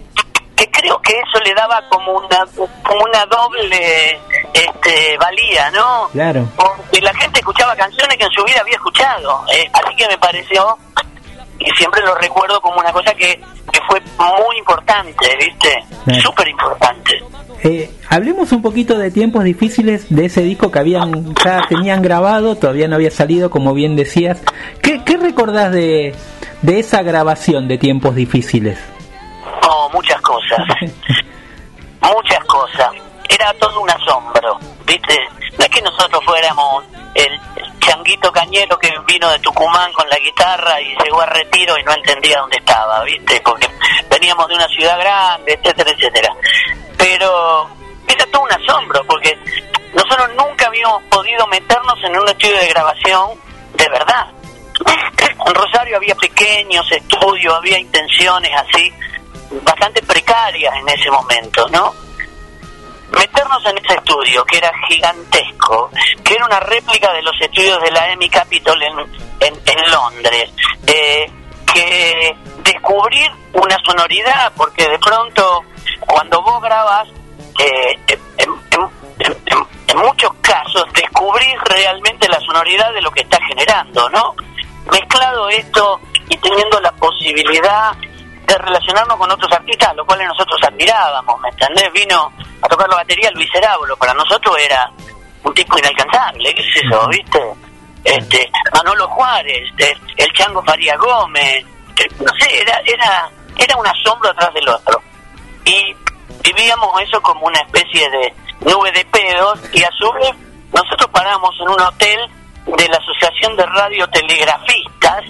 [0.57, 2.45] Que creo que eso le daba como una
[2.85, 4.21] como una doble
[4.53, 6.09] este valía, ¿no?
[6.13, 6.47] Claro.
[6.57, 9.45] Porque la gente escuchaba canciones que en su vida había escuchado.
[9.53, 10.79] eh, así que me pareció
[11.65, 13.41] y siempre lo recuerdo como una cosa que,
[13.73, 15.85] que fue muy importante, ¿viste?
[16.05, 16.21] Claro.
[16.21, 17.23] Súper importante.
[17.65, 22.57] Eh, hablemos un poquito de tiempos difíciles de ese disco que habían ya tenían grabado,
[22.57, 24.43] todavía no había salido, como bien decías.
[24.83, 26.15] ¿Qué, qué recordás de,
[26.63, 28.79] de esa grabación de tiempos difíciles?
[29.69, 30.59] Oh, muchas cosas.
[32.01, 32.91] muchas cosas.
[33.29, 35.17] Era todo un asombro, ¿viste?
[35.57, 37.41] No es que nosotros fuéramos el
[37.83, 41.93] changuito cañero que vino de Tucumán con la guitarra y llegó a retiro y no
[41.93, 43.41] entendía dónde estaba, ¿viste?
[43.45, 43.69] Porque
[44.09, 46.35] veníamos de una ciudad grande, etcétera, etcétera.
[46.97, 47.69] Pero
[48.07, 49.37] era todo un asombro porque
[49.95, 53.31] nosotros nunca habíamos podido meternos en un estudio de grabación
[53.75, 54.27] de verdad.
[55.47, 58.93] En Rosario había pequeños estudios, había intenciones así,
[59.63, 61.93] bastante precarias en ese momento, ¿no?
[63.19, 65.91] Meternos en ese estudio, que era gigantesco,
[66.25, 68.99] que era una réplica de los estudios de la EMI Capitol en,
[69.41, 70.51] en, en Londres,
[70.87, 71.31] eh,
[71.73, 75.61] que descubrir una sonoridad, porque de pronto
[76.01, 77.09] cuando vos grabas,
[77.59, 84.35] eh, en, en- muchos casos descubrís realmente la sonoridad de lo que está generando, ¿no?
[84.91, 87.93] Mezclado esto y teniendo la posibilidad
[88.47, 91.93] de relacionarnos con otros artistas, a los cuales nosotros admirábamos, ¿me entendés?
[91.93, 94.91] Vino a tocar la batería Luis Herábulo, para nosotros era
[95.45, 97.41] un tipo inalcanzable, qué sé yo, ¿viste?
[98.05, 101.65] Este, Manolo Juárez, eh, el Chango Faría Gómez,
[102.19, 105.01] no sé, era, era, era un asombro atrás del otro.
[105.65, 105.95] Y
[106.43, 110.33] vivíamos eso como una especie de nube de pedos y a su vez
[110.73, 112.31] nosotros paramos en un hotel
[112.67, 115.25] de la Asociación de Radiotelegrafistas,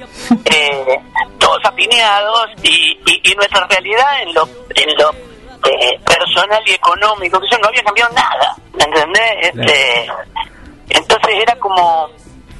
[0.44, 0.98] eh,
[1.38, 5.10] todos apiñados y, y, y nuestra realidad en lo, en lo
[5.68, 9.32] eh, personal y económico, que no había cambiado nada, ¿me entendés?
[9.42, 10.10] Este,
[10.90, 12.08] entonces era como,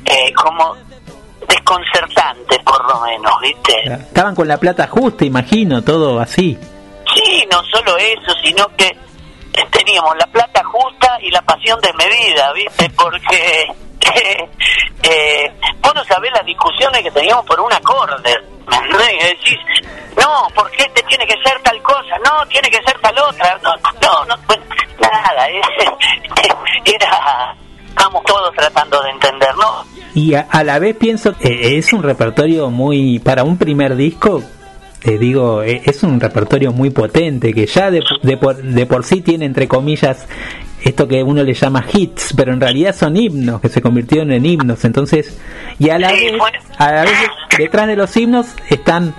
[0.04, 0.76] eh, como
[1.48, 3.74] desconcertante por lo menos, ¿viste?
[3.84, 6.58] Estaban con la plata justa, imagino, todo así.
[7.14, 8.96] Sí, no solo eso, sino que
[9.70, 12.88] teníamos la plata justa y la pasión desmedida, ¿viste?
[12.90, 13.66] Porque
[15.02, 18.34] eh, vos no sabés las discusiones que teníamos por un acorde.
[18.68, 19.58] Y decís,
[20.16, 22.16] no, ¿por qué te tiene que ser tal cosa?
[22.24, 23.58] No, tiene que ser tal otra.
[23.62, 24.36] No, no, no
[25.00, 25.46] nada.
[26.84, 27.56] era,
[27.88, 29.84] estamos todos tratando de entender, ¿no?
[30.14, 34.42] Y a, a la vez pienso que es un repertorio muy, para un primer disco,
[35.02, 39.04] te digo, e- es un repertorio muy potente que ya de, de, por, de por
[39.04, 40.26] sí tiene entre comillas
[40.84, 44.44] esto que uno le llama hits, pero en realidad son himnos que se convirtieron en
[44.44, 44.84] himnos.
[44.84, 45.38] Entonces,
[45.78, 46.32] y a la vez,
[46.78, 47.12] a la vez
[47.56, 49.14] detrás de los himnos están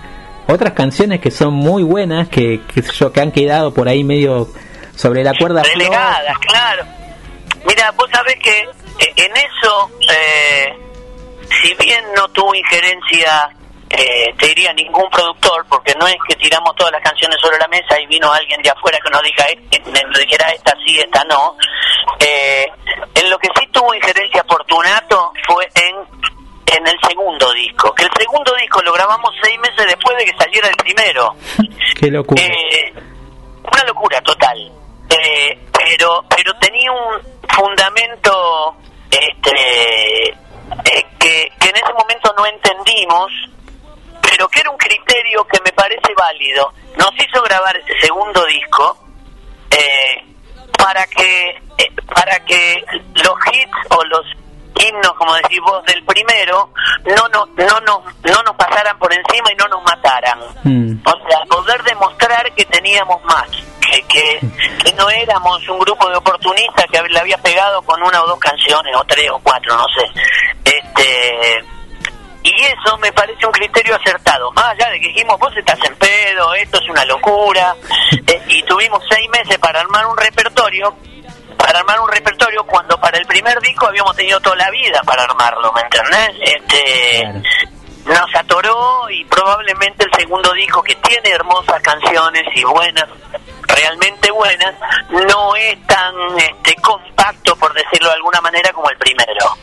[0.47, 4.03] otras canciones que son muy buenas, que, que, sé yo, que han quedado por ahí
[4.03, 4.49] medio
[4.95, 5.63] sobre la cuerda.
[5.63, 6.85] Relegadas, claro.
[7.65, 10.73] Mira, vos sabés que eh, en eso, eh,
[11.61, 13.49] si bien no tuvo injerencia,
[13.95, 17.67] eh, te diría ningún productor, porque no es que tiramos todas las canciones sobre la
[17.67, 19.59] mesa y vino alguien de afuera que nos, diga, eh,
[20.07, 21.55] nos dijera esta sí, esta no.
[22.19, 22.65] Eh,
[23.13, 25.95] en lo que sí tuvo injerencia Fortunato fue en,
[26.75, 30.37] en el segundo disco, que el segundo disco lo grabamos seis meses después de que
[30.37, 31.35] saliera el primero.
[31.99, 32.41] Qué locura.
[32.41, 32.93] Eh,
[33.71, 34.71] una locura total.
[35.09, 38.75] Eh, pero pero tenía un fundamento
[39.11, 40.33] este
[40.83, 43.31] que, que en ese momento no entendimos,
[44.35, 46.73] pero que era un criterio que me parece válido.
[46.97, 48.97] Nos hizo grabar ese segundo disco
[49.69, 50.25] eh,
[50.75, 52.83] para que eh, para que
[53.23, 54.25] los hits o los
[54.75, 56.71] himnos, como decís vos, del primero
[57.05, 60.39] no nos no nos no nos pasaran por encima y no nos mataran.
[60.63, 60.99] Mm.
[61.05, 63.47] O sea, poder demostrar que teníamos más,
[63.81, 64.39] que, que,
[64.83, 68.39] que no éramos un grupo de oportunistas que le había pegado con una o dos
[68.39, 70.21] canciones, o tres o cuatro, no sé.
[70.65, 71.63] Este
[72.43, 75.95] y eso me parece un criterio acertado, más allá de que dijimos, vos estás en
[75.95, 77.73] pedo, esto es una locura,
[78.27, 80.93] eh, y tuvimos seis meses para armar un repertorio,
[81.57, 85.23] para armar un repertorio cuando para el primer disco habíamos tenido toda la vida para
[85.23, 86.35] armarlo, ¿me entendés?
[86.41, 87.23] Este,
[88.05, 93.07] nos atoró y probablemente el segundo disco que tiene hermosas canciones y buenas
[93.65, 94.75] realmente buenas
[95.09, 99.57] no es tan este compacto por decirlo de alguna manera como el primero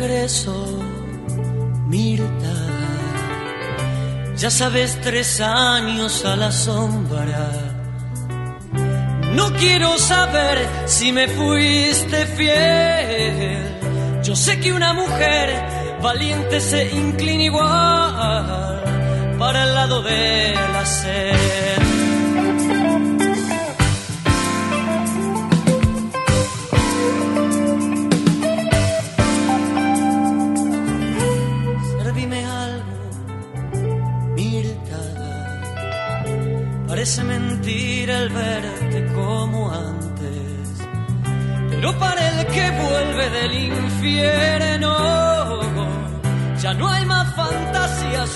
[0.00, 0.69] regreso,
[4.40, 7.50] Ya sabes, tres años a la sombra.
[9.34, 14.22] No quiero saber si me fuiste fiel.
[14.22, 18.82] Yo sé que una mujer valiente se inclina igual
[19.38, 21.79] para el lado de la sed.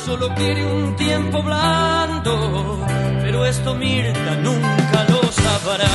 [0.05, 2.85] Solo quiere un tiempo blando.
[3.23, 5.89] Pero esto Mirta nunca lo sabrá.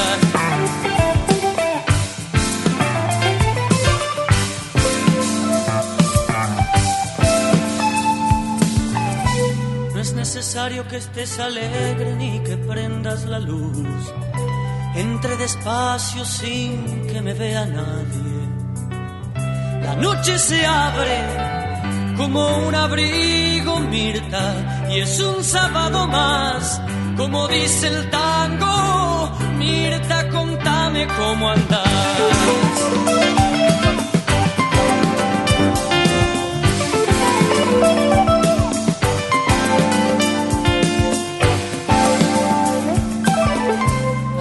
[9.93, 14.14] No es necesario que estés alegre ni que prendas la luz.
[14.95, 18.39] Entre despacio sin que me vea nadie.
[19.84, 21.48] La noche se abre
[22.20, 24.43] como un abrigo, Mirta,
[24.89, 26.82] y es un sábado más,
[27.15, 29.32] como dice el tango.
[29.57, 31.89] Mirta, contame cómo andas.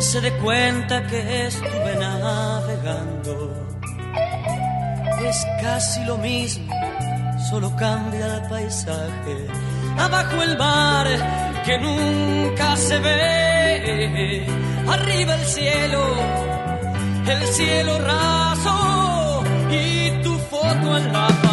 [0.01, 3.69] se dé cuenta que estuve navegando.
[5.29, 6.73] Es casi lo mismo,
[7.49, 9.47] solo cambia el paisaje.
[9.99, 11.07] Abajo el mar
[11.65, 14.47] que nunca se ve.
[14.89, 16.03] Arriba el cielo,
[17.27, 21.48] el cielo raso y tu foto en la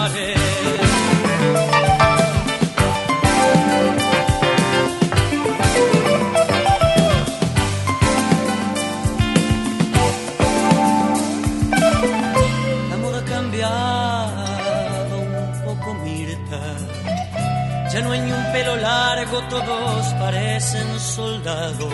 [19.43, 21.93] todos parecen soldados.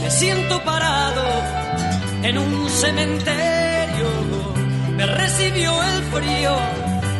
[0.00, 1.24] Me siento parado
[2.22, 4.08] en un cementerio.
[4.96, 6.56] Me recibió el frío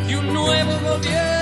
[0.08, 1.37] y un nuevo gobierno.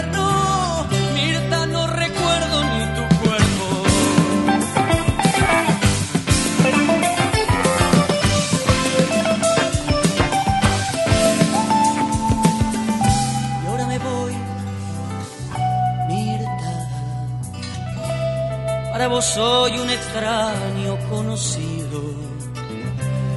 [19.37, 22.01] Soy un extraño conocido.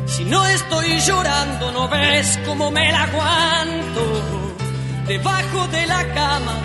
[0.06, 4.04] Si no estoy llorando, no ves cómo me la aguanto.
[5.08, 6.58] Debajo de la cama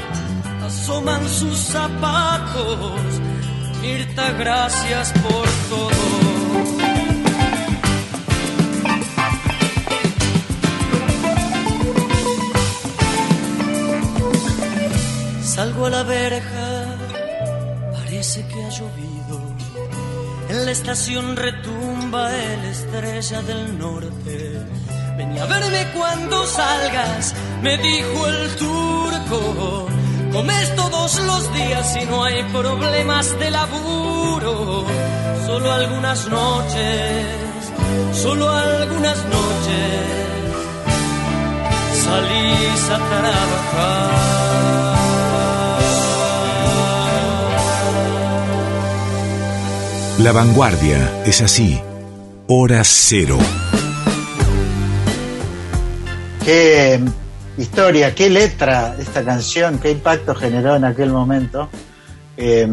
[0.65, 3.01] asoman sus zapatos.
[3.83, 6.85] Mirta, gracias por todo.
[15.43, 16.74] Salgo a la verja,
[18.35, 19.41] parece que ha llovido.
[20.49, 24.61] En la estación retumba el estrella del norte.
[25.17, 29.87] Ven a verme cuando salgas, me dijo el turco.
[30.33, 34.85] Comes todos los días y no hay problemas de laburo.
[35.47, 37.27] Solo algunas noches,
[38.13, 40.05] solo algunas noches
[42.05, 44.84] salís a trabajar.
[50.25, 51.79] La vanguardia es así.
[52.47, 53.37] Hora cero.
[56.43, 56.99] Qué
[57.59, 61.69] historia, qué letra esta canción, qué impacto generó en aquel momento.
[62.39, 62.67] Eh,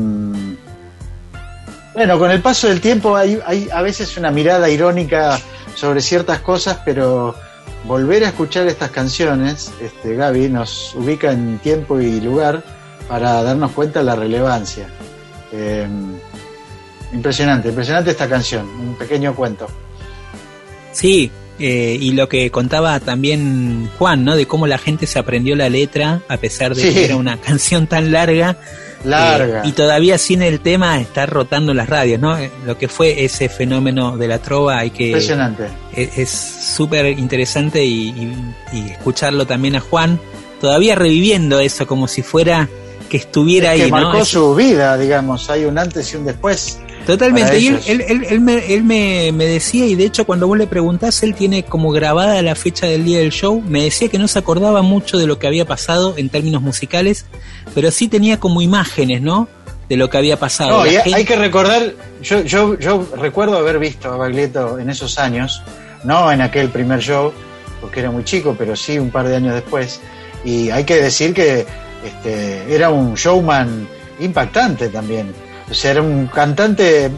[1.94, 3.38] bueno, con el paso del tiempo hay,
[3.74, 5.38] a veces una mirada irónica
[5.76, 7.36] sobre ciertas cosas, pero
[7.84, 12.64] volver a escuchar estas canciones, este, Gaby, nos ubica en tiempo y lugar
[13.10, 14.88] para darnos cuenta de la relevancia.
[15.52, 15.86] Eh,
[17.14, 19.68] impresionante, impresionante esta canción, un pequeño cuento.
[20.92, 24.36] Sí, eh, y lo que contaba también Juan, ¿no?
[24.36, 26.94] De cómo la gente se aprendió la letra a pesar de Sí.
[26.94, 28.58] que era una canción tan larga.
[29.04, 29.60] Larga.
[29.64, 32.38] Eh, y todavía sin el tema está rotando las radios, ¿no?
[32.38, 35.08] Eh, Lo que fue ese fenómeno de la trova hay que...
[35.08, 35.64] Impresionante.
[35.96, 40.20] Es súper interesante y, y- y escucharlo también a Juan,
[40.60, 42.70] todavía reviviendo eso como si fuera
[43.10, 43.98] que estuviera Es que ahí, ¿no?
[43.98, 46.80] marcó Es- su vida, digamos, hay un antes y un después.
[47.18, 50.48] Totalmente, y él, él, él- él me, él me, me decía, y de hecho cuando
[50.48, 54.08] vos le preguntás, él tiene como grabada la fecha del día del show, me decía
[54.10, 57.26] que no se acordaba mucho de lo que había pasado en términos musicales,
[57.76, 59.48] pero sí tenía como imágenes, ¿no?
[59.90, 60.70] De lo que había pasado.
[60.80, 61.94] No, y gente- hay que recordar,
[62.24, 65.62] yo, yo, yo recuerdo haber visto a Baglietto en esos años,
[66.04, 67.34] no en aquel primer show,
[67.82, 70.00] porque era muy chico, pero sí un par de años después,
[70.46, 71.66] y hay que decir que
[72.06, 73.88] este, era un showman
[74.20, 75.34] impactante también,
[75.72, 77.10] o sea, era un cantante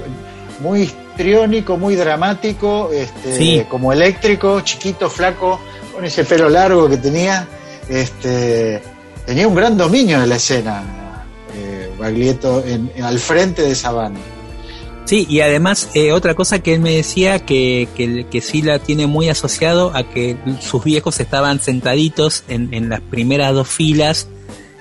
[0.60, 3.66] muy histriónico, muy dramático, este, Sí.
[3.70, 5.60] como eléctrico, chiquito, flaco,
[5.94, 7.48] con ese pelo largo que tenía,
[7.90, 8.82] este,
[9.26, 10.84] tenía un gran dominio de la escena,
[11.56, 14.20] eh, Baglietto en- al frente de esa banda.
[15.06, 18.80] Sí, y además eh, otra cosa que él me decía que, que, que sí la
[18.80, 24.28] tiene muy asociado a que sus viejos estaban sentaditos en, en las primeras dos filas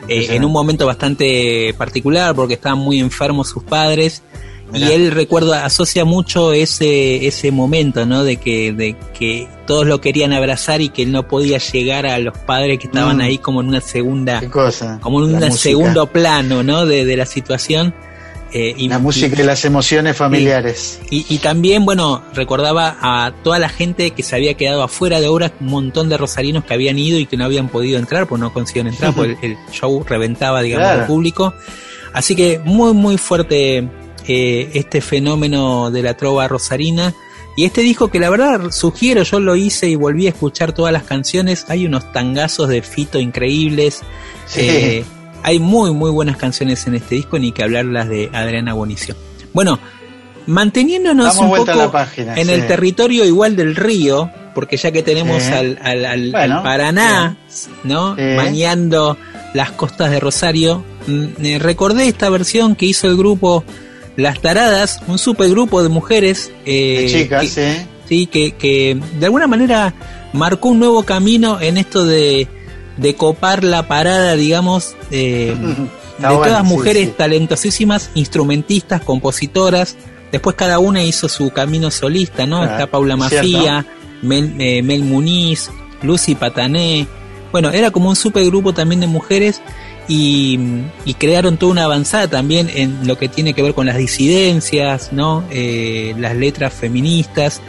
[0.09, 4.23] eh, en un momento bastante particular porque estaban muy enfermos sus padres
[4.73, 4.89] Mirá.
[4.89, 10.01] y él recuerda asocia mucho ese ese momento no de que de que todos lo
[10.01, 13.21] querían abrazar y que él no podía llegar a los padres que estaban Mm.
[13.21, 14.99] ahí como en una segunda Qué cosa.
[15.03, 17.95] como en un segundo plano no de, de la situación
[18.53, 21.01] eh, y, La música y las emociones familiares.
[21.11, 25.29] y, y también, bueno, recordaba a toda la gente que se había quedado afuera de
[25.29, 28.41] obras, un montón de rosarinos que habían ido y que no habían podido entrar, pues
[28.41, 31.01] no consiguieron entrar, porque el, el show reventaba, digamos, Claro.
[31.03, 31.55] al público.
[32.13, 33.89] Así que muy, muy fuerte
[34.27, 37.15] eh, este fenómeno de la trova rosarina.
[37.57, 40.93] Y este disco que la verdad sugiero, yo lo hice y volví a escuchar todas
[40.93, 44.01] las canciones, hay unos tangazos de Fito increíbles.
[44.47, 44.61] Sí.
[44.63, 45.05] Eh,
[45.43, 49.15] hay muy, muy buenas canciones en este disco, ni que hablar las de Adriana Bonicio.
[49.53, 49.79] Bueno,
[50.47, 52.53] manteniéndonos Damos un poco la página, en sí.
[52.53, 55.53] el territorio igual del río, porque ya que tenemos Sí.
[55.53, 57.37] al, al, al- Bueno, al Paraná,
[57.85, 58.17] ¿no?
[58.17, 59.17] Bañando
[59.55, 63.65] las costas de Rosario, mm, eh, recordé esta versión que hizo el grupo
[64.17, 66.51] Las Taradas, un supergrupo de mujeres.
[66.67, 69.95] eh, De chicas, que- sí, que, que de alguna manera
[70.33, 72.47] marcó un nuevo camino en esto de,
[72.97, 75.55] de copar la parada, digamos, eh,
[76.19, 77.15] de bueno, todas sí, mujeres sí.
[77.17, 79.97] talentosísimas, instrumentistas, compositoras.
[80.31, 82.65] Después cada una hizo su camino solista, ¿no?
[82.65, 83.17] Está Paula.
[83.17, 83.85] Mafía,
[84.23, 85.71] Mel, eh, Mel Muniz,
[86.03, 87.07] Lucy Patané.
[87.51, 89.61] Bueno, era como un supergrupo también de mujeres
[90.09, 90.59] y,
[91.19, 95.45] crearon toda una avanzada también en lo que tiene que ver con las disidencias, ¿no?
[95.51, 97.61] Eh, las letras feministas.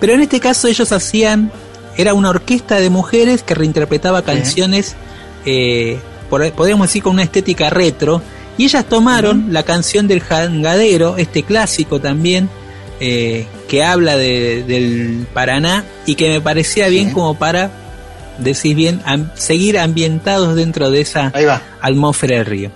[0.00, 1.50] Pero en este caso ellos hacían,
[1.98, 4.96] era una orquesta de mujeres que reinterpretaba canciones,
[5.44, 5.98] eh,
[6.30, 8.22] podríamos decir con una estética retro,
[8.56, 12.48] y ellas tomaron la canción del jangadero, este clásico también,
[13.00, 17.70] eh, que habla de, del Paraná y que me parecía bien como para
[18.38, 19.02] decís bien,
[19.34, 21.32] seguir ambientados dentro de esa
[21.80, 22.70] atmósfera del río.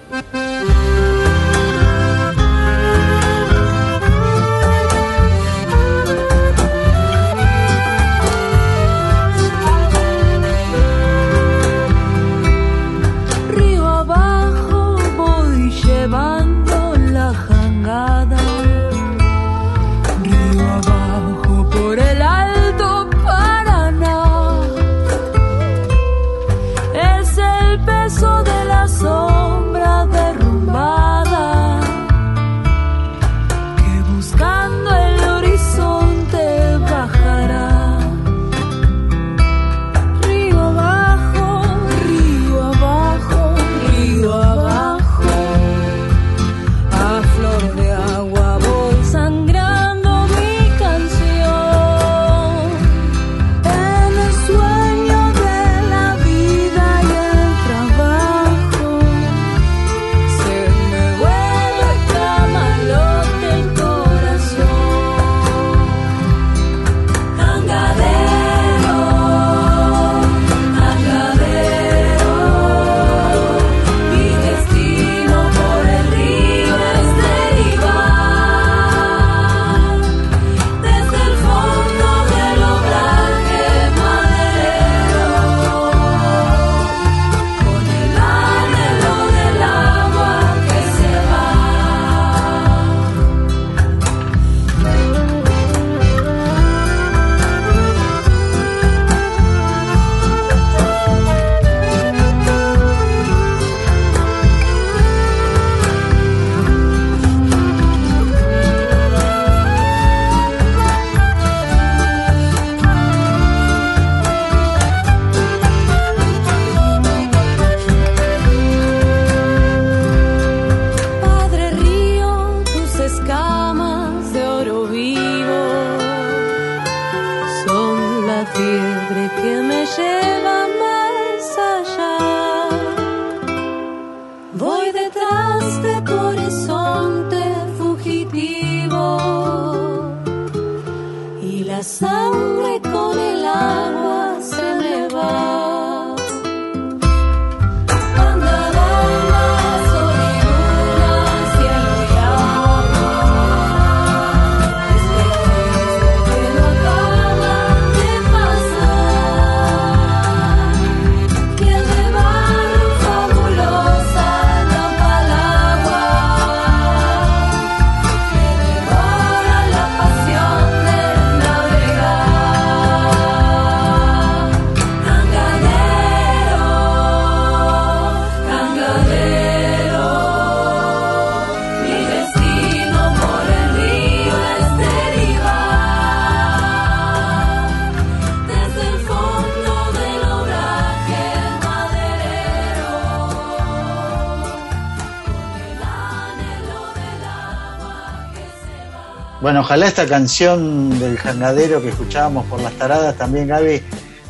[199.42, 203.82] Bueno, ojalá esta canción del jangadero que escuchábamos por las taradas también, Gaby,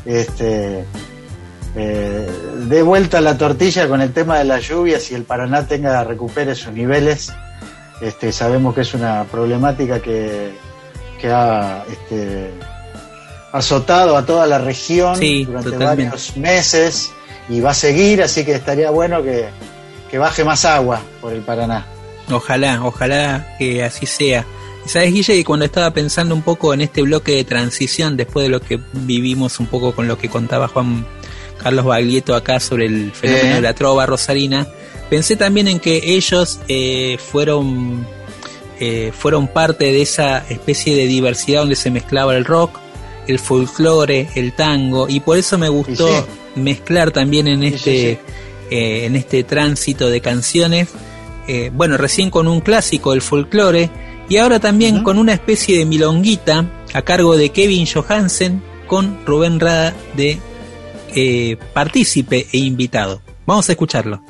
[0.06, 0.86] este,
[1.76, 2.30] eh,
[2.66, 6.02] dé vuelta a la tortilla con el tema de las lluvias y el Paraná tenga,
[6.02, 7.30] recupere sus niveles.
[8.00, 10.54] Este, sabemos que es una problemática que,
[11.30, 12.50] ha este,
[13.52, 17.12] azotado a toda la región durante varios meses
[17.50, 19.50] y va a seguir, así que estaría bueno que,
[20.10, 21.84] que baje más agua por el Paraná.
[22.30, 24.46] Ojalá, ojalá que así sea.
[24.87, 28.51] Sabes, Guille, que cuando estaba pensando un poco en este bloque de transición, después de
[28.51, 31.07] lo que vivimos un poco con lo que contaba Juan
[31.62, 34.66] Carlos Baglietto acá sobre el fenómeno de la trova rosarina,
[35.09, 38.05] pensé también en que ellos eh, fueron,
[38.80, 42.78] eh, fueron parte de esa especie de diversidad donde se mezclaba el rock,
[43.28, 46.26] el folclore, el tango, y por eso me gustó
[46.57, 48.18] mezclar también en este,
[48.70, 50.89] eh, en este tránsito de canciones.
[51.72, 53.91] bueno, recién con un clásico, el folclore,
[54.33, 56.64] y ahora también con una especie de milonguita
[56.95, 60.39] a cargo de Kevin Johansen con Rubén Rada de
[61.14, 63.20] eh, partícipe e invitado.
[63.45, 64.22] Vamos a escucharlo.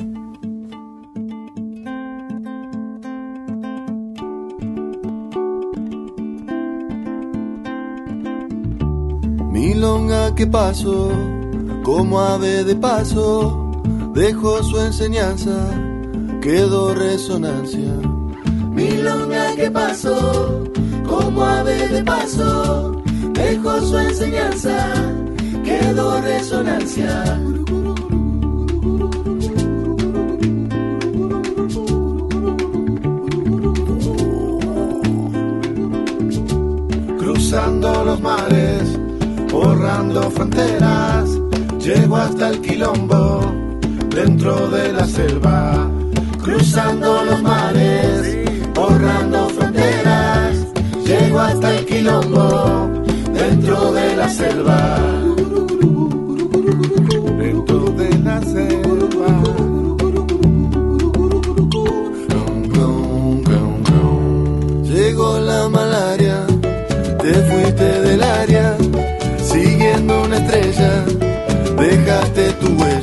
[9.52, 11.12] Milonga que paso,
[11.84, 13.70] como ave de paso,
[14.16, 15.70] dejó su enseñanza,
[16.40, 18.11] quedó resonancia
[18.82, 20.64] Milonga que pasó,
[21.06, 23.00] como ave de paso,
[23.32, 24.76] dejó su enseñanza,
[25.64, 27.40] quedó resonancia.
[37.18, 38.98] Cruzando los mares,
[39.52, 41.28] borrando fronteras,
[41.78, 43.52] llego hasta el quilombo,
[44.10, 45.88] dentro de la selva.
[46.42, 48.41] Cruzando los mares,
[48.74, 50.56] borrando fronteras,
[51.04, 52.90] llego hasta el quilombo,
[53.32, 54.98] dentro de la selva.
[57.38, 59.42] Dentro de la selva.
[64.84, 66.46] Llegó la malaria,
[67.20, 68.76] te fuiste del área,
[69.42, 71.04] siguiendo una estrella,
[71.76, 73.01] dejaste tu huella.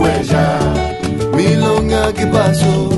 [0.00, 0.58] Huella.
[1.34, 2.89] Milonga que pasó,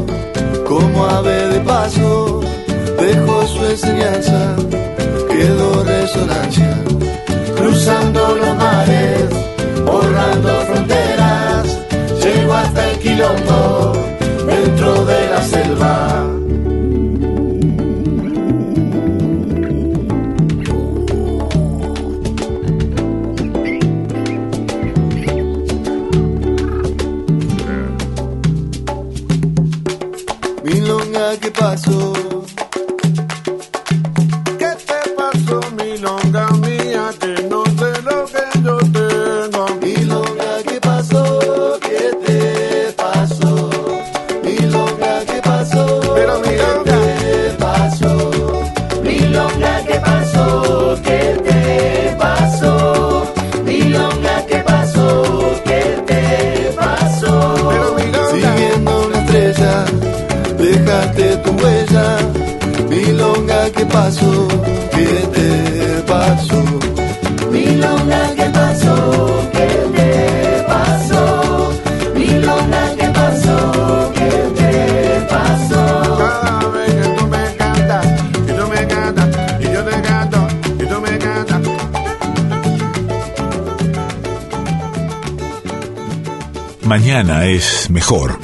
[87.25, 88.37] Mañana es mejor.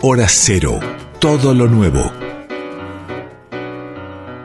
[0.00, 0.80] Hora cero.
[1.18, 2.10] Todo lo nuevo.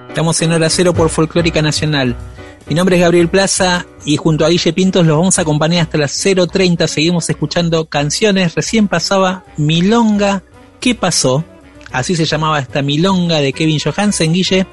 [0.10, 2.14] Estamos en Hora Cero por Folclórica Nacional.
[2.68, 5.98] Mi nombre es Gabriel Plaza y junto a Guille Pintos los vamos a acompañar hasta
[6.00, 6.86] las 0.30.
[6.86, 8.56] Seguimos escuchando canciones.
[8.56, 10.44] Recién pasaba Milonga.
[10.82, 11.46] ¿Qué pasó?
[11.94, 14.68] Así se llamaba esta Milonga de Kevin Johansen, Guille.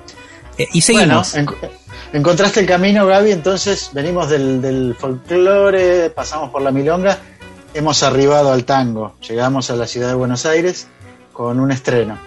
[0.58, 1.34] Eh, y seguimos.
[1.34, 7.16] Bueno, en- encontraste el camino, Gaby, entonces venimos del, del folclore, pasamos por la milonga,
[7.74, 10.86] hemos arribado al tango, llegamos a la ciudad de Buenos Aires
[11.32, 12.18] con un estreno.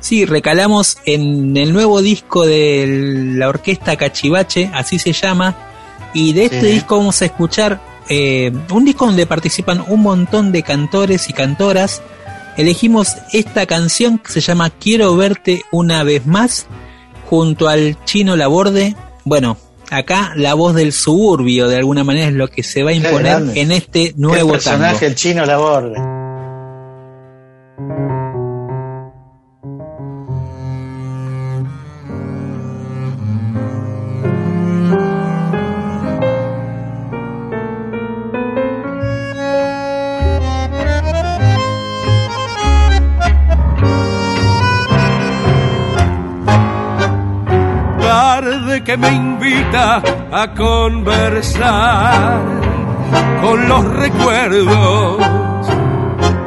[0.00, 5.56] Sí, recalamos en el nuevo disco de la orquesta Cachivache, así se llama,
[6.14, 6.66] y de este Sí.
[6.66, 12.02] disco vamos a escuchar eh, un disco donde participan un montón de cantores y cantoras.
[12.56, 16.66] Elegimos esta canción que se llama Quiero verte una vez más,
[17.28, 18.94] junto al chino Laborde.
[19.24, 19.56] Bueno,
[19.90, 22.98] acá la voz del suburbio de alguna manera es lo que se va a Qué
[22.98, 25.06] imponer en este Qué nuevo personaje, tango.
[25.06, 26.15] el chino Laborde.
[48.86, 52.40] Que me invita a conversar
[53.42, 55.16] con los recuerdos,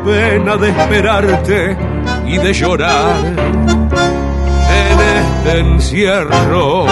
[0.06, 1.78] pena de esperarte
[2.26, 3.18] y de llorar
[4.72, 6.86] en este encierro.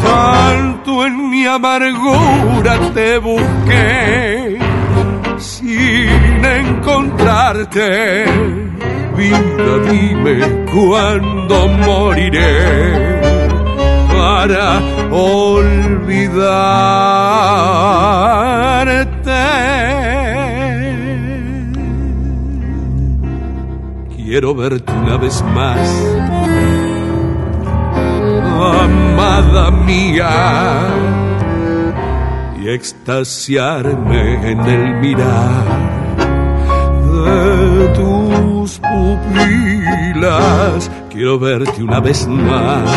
[0.00, 4.58] Tanto en mi amargura te busqué
[5.38, 8.24] sin encontrarte.
[9.16, 13.29] Vida, dime cuándo moriré
[14.20, 15.80] para olvidarte.
[24.14, 25.80] Quiero verte una vez más,
[28.82, 30.82] amada mía,
[32.60, 35.90] y extasiarme en el mirar
[37.24, 42.90] de tus pupilas, quiero verte una vez más.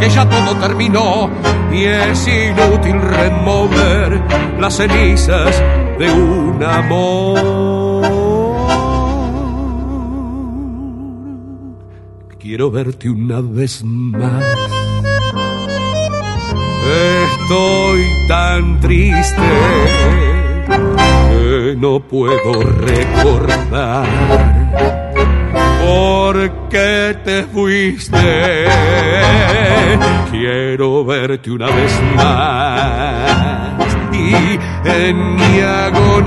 [0.00, 1.30] que ya todo terminó
[1.72, 4.20] y es inútil remover
[4.58, 5.62] las cenizas
[5.98, 7.70] de un amor.
[12.38, 14.44] Quiero verte una vez más.
[17.42, 19.42] Estoy tan triste
[21.28, 24.06] que no puedo recordar
[25.90, 28.64] por qué te fuiste.
[30.30, 36.20] Quiero verte una vez más y en mi agonía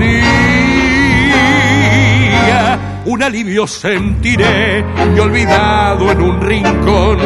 [3.06, 4.84] un alivio sentiré
[5.16, 7.18] y olvidado en un rincón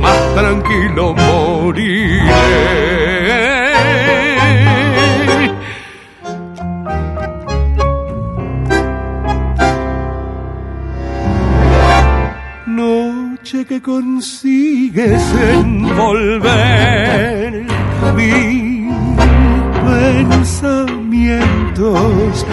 [0.00, 2.93] más tranquilo moriré.
[13.62, 15.22] Que consigues
[15.54, 16.50] envolver
[18.16, 18.90] mis
[19.80, 22.44] pensamientos,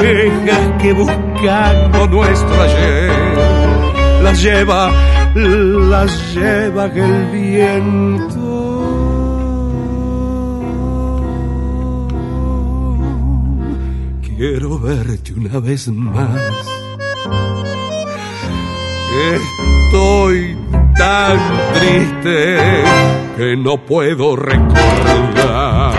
[0.00, 3.12] quejas que buscando nuestro ayer
[4.22, 4.90] las lleva,
[5.34, 8.40] las lleva el viento.
[14.36, 16.82] Quiero verte una vez más.
[19.12, 20.56] Estoy
[20.96, 21.38] tan
[21.74, 22.82] triste
[23.36, 25.92] que no puedo recordar.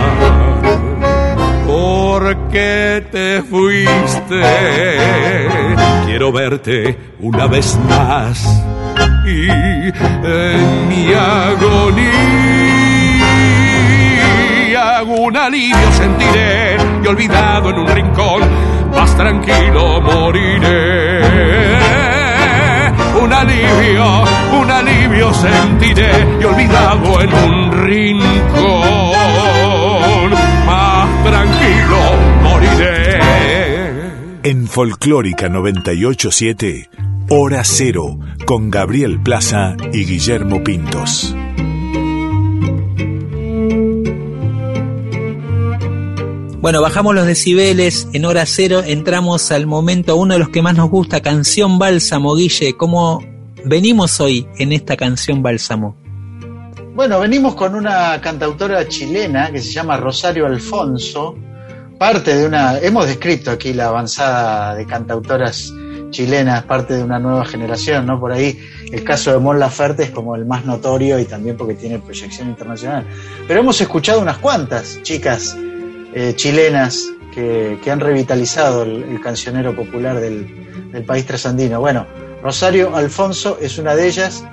[1.68, 4.42] Por qué te fuiste.
[6.06, 8.64] Quiero verte una vez más.
[9.28, 12.14] Y en mi agonía
[15.06, 16.78] un alivio sentiré.
[17.04, 18.42] Y olvidado en un rincón
[18.96, 21.83] más tranquilo moriré
[23.22, 24.24] un alivio,
[24.60, 28.32] un alivio sentiré y olvidado en un rincón,
[30.66, 31.98] más tranquilo
[32.42, 33.20] moriré.
[34.44, 36.90] En Folclórica 987,
[37.30, 41.36] Hora Cero, con Gabriel Plaza y Guillermo Pintos.
[46.64, 50.78] Bueno, bajamos los decibeles, en hora cero entramos al momento, uno de los que más
[50.78, 53.22] nos gusta, canción Bálsamo, Guille, ¿cómo
[53.66, 55.98] venimos hoy en esta canción Bálsamo?
[56.96, 61.36] Bueno, venimos con una cantautora chilena que se llama Rosario Alfonso,
[61.98, 65.74] parte de una, hemos descrito aquí la avanzada de cantautoras
[66.12, 68.22] chilenas, parte de una nueva generación, ¿no?
[68.22, 68.58] Por ahí
[68.90, 72.48] el caso de Mon Laferte es como el más notorio y también porque tiene proyección
[72.48, 73.06] internacional.
[73.50, 75.58] Pero hemos escuchado unas cuantas chicas
[76.16, 81.80] eh, chilenas que, que, han revitalizado el, cancionero popular del, del, país trasandino.
[81.80, 82.06] Bueno,
[82.42, 84.44] Rosario Alfonso es una de ellas.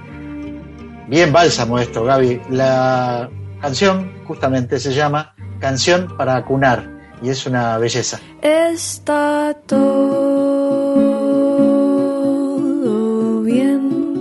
[1.09, 2.41] Bien bálsamo esto, Gaby.
[2.51, 3.29] La
[3.61, 6.89] canción justamente se llama Canción para acunar
[7.23, 8.19] y es una belleza.
[8.41, 9.83] Está todo
[13.43, 14.15] bien,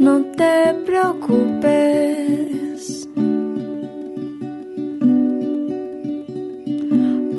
[0.00, 2.21] no te preocupes.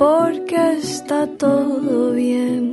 [0.04, 2.64] Porque está todo bien.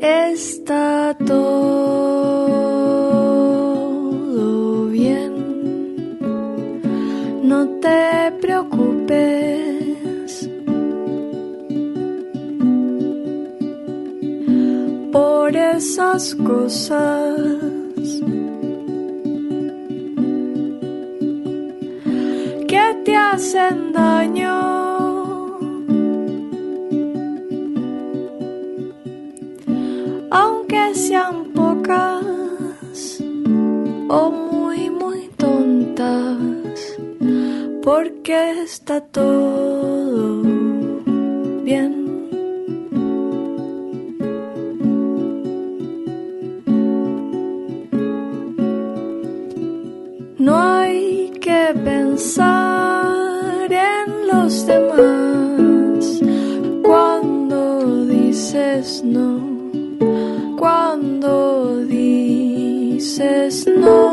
[0.00, 1.66] Está todo
[4.86, 5.32] bien.
[7.42, 10.30] No te preocupes.
[15.12, 17.74] Por esas cosas
[23.34, 24.56] hacen daño.
[30.30, 32.24] Aunque sean pocas
[34.08, 36.78] o muy, muy tontas,
[37.82, 40.42] porque está todo
[41.68, 41.92] bien.
[50.38, 52.93] No hay que pensar en
[54.54, 56.20] los demás.
[56.82, 59.40] Cuando dices no,
[60.56, 64.03] cuando dices no,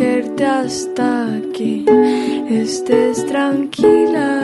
[0.00, 1.84] hasta que
[2.50, 4.42] estés tranquila.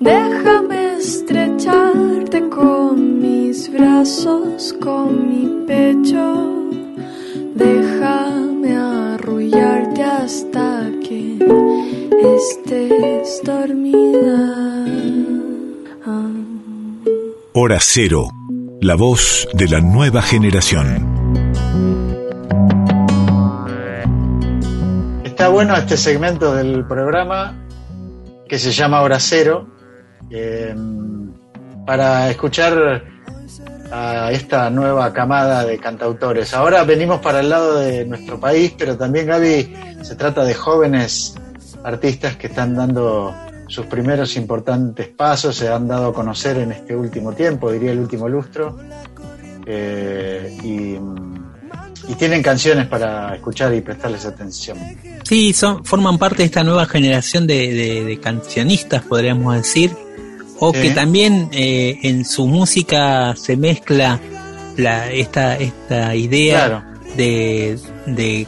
[0.00, 6.52] Déjame estrecharte con mis brazos, con mi pecho.
[7.54, 11.38] Déjame arrullarte hasta que
[12.36, 14.86] estés dormida.
[16.06, 16.28] Ah.
[17.52, 18.30] Hora Cero,
[18.80, 21.13] la voz de la nueva generación.
[25.34, 27.66] Está bueno este segmento del programa
[28.48, 29.66] que se llama Hora Cero
[30.30, 30.72] eh,
[31.84, 33.02] para escuchar
[33.90, 36.54] a esta nueva camada de cantautores.
[36.54, 41.34] Ahora venimos para el lado de nuestro país, pero también Gaby se trata de jóvenes
[41.82, 43.34] artistas que están dando
[43.66, 47.98] sus primeros importantes pasos, se han dado a conocer en este último tiempo, diría el
[47.98, 48.78] último lustro,
[49.66, 50.96] eh, y,
[52.08, 54.78] y tienen canciones para escuchar y prestarles atención.
[55.24, 59.90] Sí, son, forman parte de esta nueva generación de, de- de cancionistas, podríamos decir,
[60.58, 60.80] o Sí.
[60.82, 64.20] que también eh, en su música se mezcla
[64.76, 66.84] la, esta, esta idea Claro.
[67.16, 68.46] de, de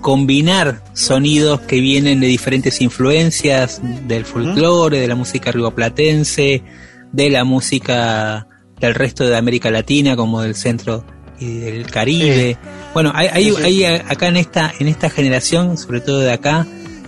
[0.00, 6.62] combinar sonidos que vienen de diferentes influencias del folclore, de la música rioplatense,
[7.12, 8.46] de la música
[8.80, 11.04] del resto de América Latina, como del centro
[11.38, 12.56] y del Caribe.
[12.94, 16.66] Bueno, hay, hay, hay a- acá en esta, en esta generación, sobre todo de acá,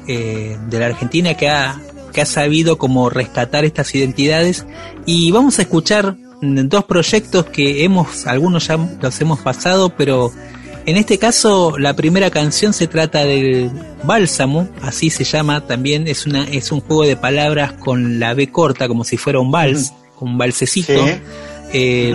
[0.09, 1.80] eh, de la Argentina, que ha,
[2.12, 4.66] que ha sabido como rescatar estas identidades.
[5.07, 10.32] Y vamos a escuchar mm, dos proyectos que hemos, algunos ya los hemos pasado, pero
[10.87, 13.70] en este caso la primera canción se trata del
[14.05, 18.51] bálsamo, así se llama también, es una, es un juego de palabras con la B
[18.51, 21.07] corta, como si fuera un vals, un valsecito.
[21.07, 21.12] Sí.
[21.72, 22.14] Eh,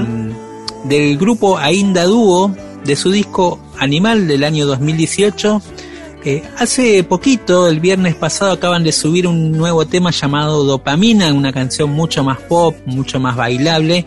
[0.86, 2.56] del grupo Ainda Dúo,
[2.86, 5.62] de su disco Animal del año 2018.
[6.26, 11.54] Eh, hace poquito, el viernes pasado, acaban de subir un nuevo tema llamado Dopamina, una
[11.54, 14.06] canción mucho más pop, mucho más bailable,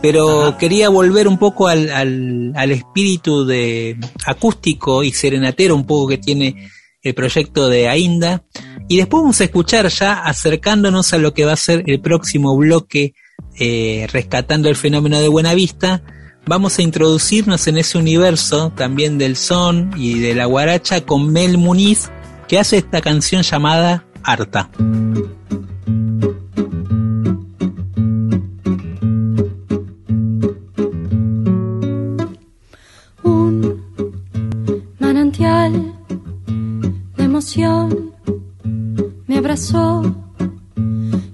[0.00, 6.08] pero quería volver un poco al, al, al espíritu de acústico y serenatero un poco
[6.08, 6.70] que tiene
[7.02, 8.44] el proyecto de Ainda.
[8.88, 12.56] Y después vamos a escuchar ya acercándonos a lo que va a ser el próximo
[12.56, 13.14] bloque,
[13.58, 16.02] eh, rescatando el fenómeno de Buenavista.
[16.48, 21.58] Vamos a introducirnos en ese universo también del son y de la guaracha con Mel
[21.58, 22.08] Muniz,
[22.48, 24.70] que hace esta canción llamada Harta.
[33.22, 33.84] un
[34.98, 35.94] manantial
[37.18, 38.14] de emoción
[39.26, 40.16] me abrazó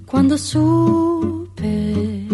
[0.05, 2.24] cuando supe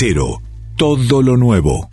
[0.00, 0.40] Cero,
[0.76, 1.88] todo lo nuevo.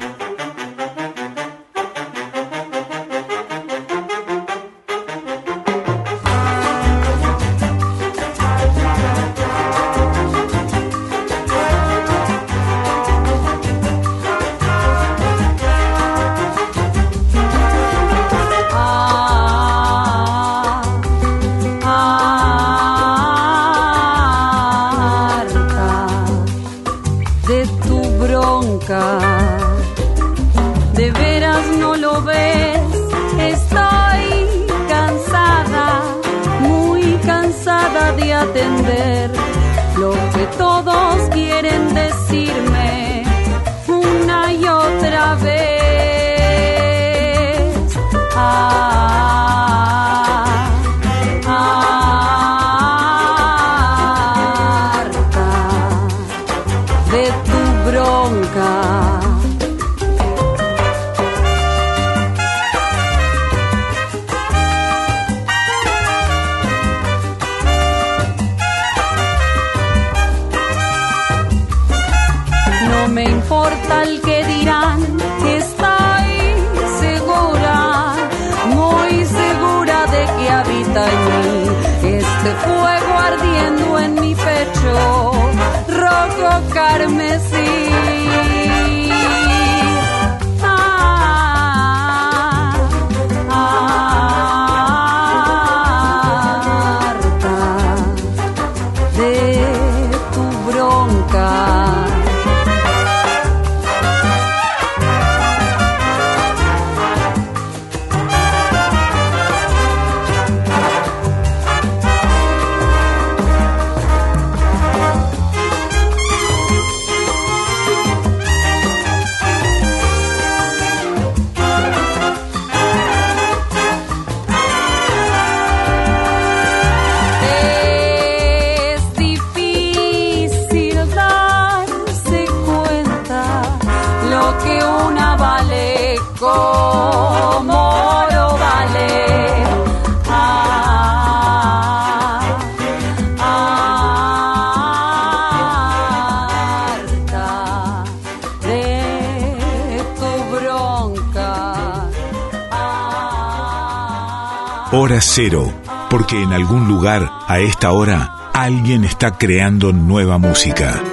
[154.97, 155.73] Hora Cero,
[156.09, 161.03] porque en algún lugar, a esta hora, alguien está creando nueva música.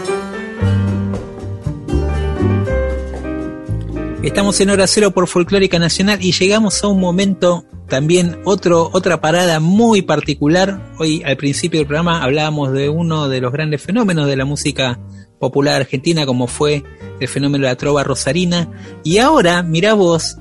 [4.22, 9.20] Estamos en Hora Cero por Folclórica Nacional y llegamos a un momento también otro otra
[9.20, 10.93] parada muy particular.
[11.01, 15.01] Hoy al principio del programa hablábamos de uno de los grandes fenómenos de la música
[15.41, 16.85] popular argentina como fue
[17.18, 18.70] el fenómeno de la trova rosarina
[19.03, 20.37] y ahora mirá vos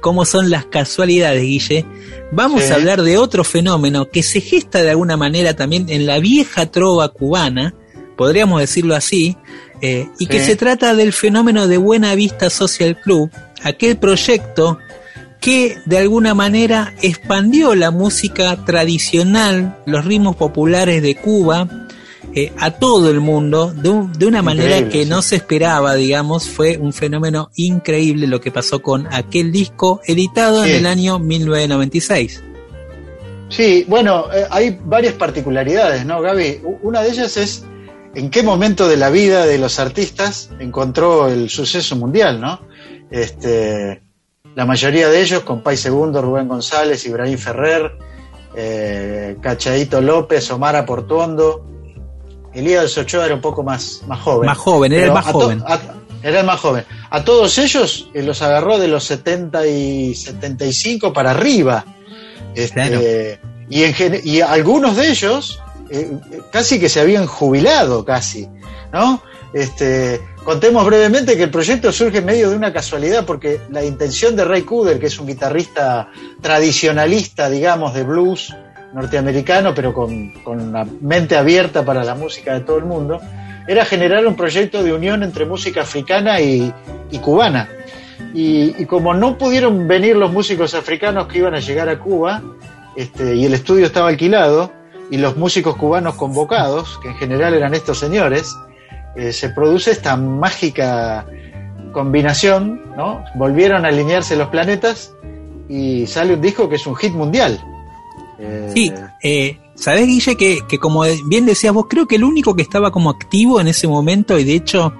[0.00, 1.84] cómo son las casualidades, Guille.
[2.32, 2.72] Vamos Sí.
[2.72, 6.66] a hablar de otro fenómeno que se gesta de alguna manera también en la vieja
[6.66, 7.74] trova cubana,
[8.16, 9.36] podríamos decirlo así,
[9.82, 13.30] eh, y que se trata del fenómeno de Buena Vista Social Club,
[13.62, 14.78] aquel proyecto
[15.40, 21.66] que de alguna manera expandió la música tradicional, los ritmos populares de Cuba,
[22.34, 25.10] eh, a todo el mundo de, un- de una manera Increíble, que sí.
[25.10, 30.62] no se esperaba, digamos, fue un fenómeno increíble lo que pasó con aquel disco editado
[30.64, 30.70] Sí.
[30.70, 32.42] en el año 1996.
[33.48, 36.60] Sí, bueno, eh, hay varias particularidades, ¿no, Gaby?
[36.82, 37.64] Una de ellas es
[38.14, 42.60] en qué momento de la vida de los artistas encontró el suceso mundial, ¿no?
[43.10, 44.02] Este,
[44.54, 47.90] la mayoría de ellos, Compay Segundo, Rubén González, Ibrahim Ferrer,
[48.54, 51.64] eh, Cachaito López, Omar Portuondo.
[52.54, 54.46] Elías Ochoa era un poco más, más joven.
[54.46, 55.62] Más joven, era el más joven.
[55.66, 55.78] a-
[56.22, 56.84] era el más joven.
[57.10, 61.84] A todos ellos eh, los agarró de los 70 y 75 para arriba.
[62.54, 63.00] Este, Claro.
[63.70, 66.10] y, en y algunos de ellos eh,
[66.52, 68.48] casi que se habían jubilado, casi,
[68.92, 69.22] ¿no?
[69.52, 74.36] Este, contemos brevemente que el proyecto surge en medio de una casualidad, porque la intención
[74.36, 76.08] de Ray Cooder, que es un guitarrista
[76.40, 78.54] tradicionalista, digamos, de blues
[78.92, 83.20] norteamericano, pero con, con una mente abierta para la música de todo el mundo,
[83.68, 86.72] era generar un proyecto de unión entre música africana y,
[87.10, 87.68] y cubana.
[88.34, 92.42] Y, y como no pudieron venir los músicos africanos que iban a llegar a Cuba,
[92.96, 94.72] este, y el estudio estaba alquilado,
[95.10, 98.56] y los músicos cubanos convocados, que en general eran estos señores,
[99.16, 101.26] eh, se produce esta mágica
[101.92, 103.24] combinación, ¿no?
[103.34, 105.12] Volvieron a alinearse los planetas
[105.68, 107.60] y sale un disco que es un hit mundial.
[108.40, 112.54] Eh, Sí, eh, sabés Guille que, que como bien decías vos, creo que el único
[112.54, 114.92] que estaba como activo en ese momento y de hecho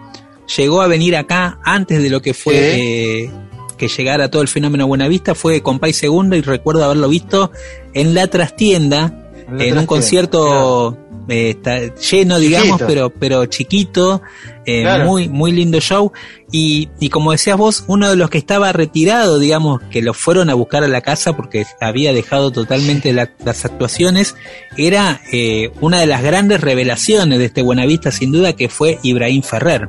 [0.56, 3.30] llegó a venir acá antes de lo que fue eh,
[3.76, 7.50] que llegara todo el fenómeno Buenavista, fue Compay Segunda y recuerdo haberlo visto
[7.94, 10.98] en la trastienda, en, un concierto
[11.30, 14.20] eh, está lleno, digamos, pero pero chiquito,
[14.66, 16.12] eh, muy muy lindo show
[16.52, 20.50] y, y como decías vos, uno de los que estaba retirado, digamos, que lo fueron
[20.50, 24.34] a buscar a la casa porque había dejado totalmente las actuaciones,
[24.76, 29.42] era eh, una de las grandes revelaciones de este Buenavista, sin duda, que fue Ibrahim
[29.42, 29.88] Ferrer.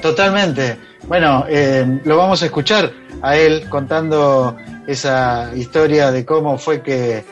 [0.00, 0.76] Totalmente.
[1.08, 7.24] Bueno, eh, lo vamos a escuchar a él contando esa historia de cómo fue que,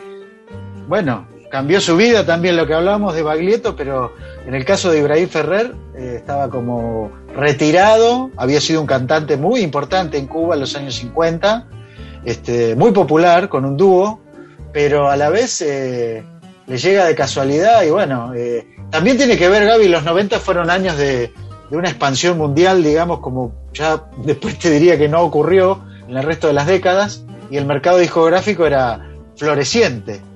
[0.89, 4.15] bueno, cambió su vida también lo que hablamos de Baglietto, pero
[4.47, 9.61] en el caso de Ibrahim Ferrer eh, estaba como retirado, había sido un cantante muy
[9.61, 11.69] importante en Cuba en los años 50,
[12.25, 14.23] este, muy popular con un dúo,
[14.73, 16.25] pero a la vez eh,
[16.67, 20.71] le llega de casualidad y bueno, eh, también tiene que ver, Gaby, los 90 fueron
[20.71, 21.35] años de,
[21.71, 26.23] de una expansión mundial, digamos, como ya después te diría que no ocurrió en el
[26.23, 30.32] resto de las décadas, y el mercado discográfico era floreciente.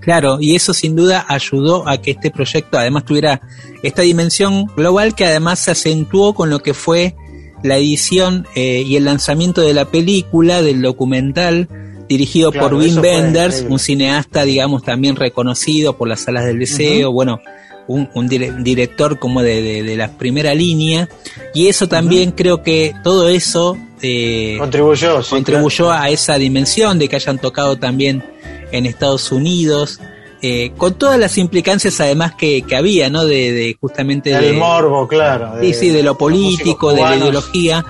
[0.00, 3.42] Claro, y eso sin duda ayudó a que este proyecto además tuviera
[3.82, 7.14] esta dimensión global que además se acentuó con lo que fue
[7.62, 11.68] la edición eh, y el lanzamiento de la película, del documental,
[12.08, 17.40] dirigido por Wim Wenders, un cineasta, digamos, también reconocido por las salas del deseo, bueno,
[17.86, 21.08] un, director como de, de, la primera línea,
[21.54, 27.16] y eso también creo que todo eso eh, contribuyó, contribuyó a esa dimensión de que
[27.16, 28.24] hayan tocado también
[28.72, 30.00] en Estados Unidos,
[30.42, 33.24] eh, con todas las implicancias además que, que había, ¿no?
[33.24, 34.30] De, de justamente...
[34.30, 35.54] Del morbo, claro.
[35.60, 37.84] sí, sí, de lo político, de la ideología.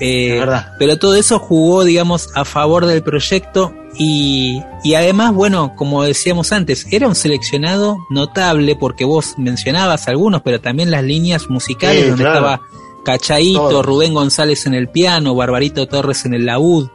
[0.00, 0.44] Eh,
[0.78, 6.50] pero todo eso jugó, digamos, a favor del proyecto y, y, además, bueno, como decíamos
[6.50, 12.24] antes, era un seleccionado notable porque vos mencionabas algunos, pero también las líneas musicales donde
[12.24, 12.62] estaba
[13.04, 16.88] Cachaito, Rubén González en el piano, Barbarito Torres en el laúd,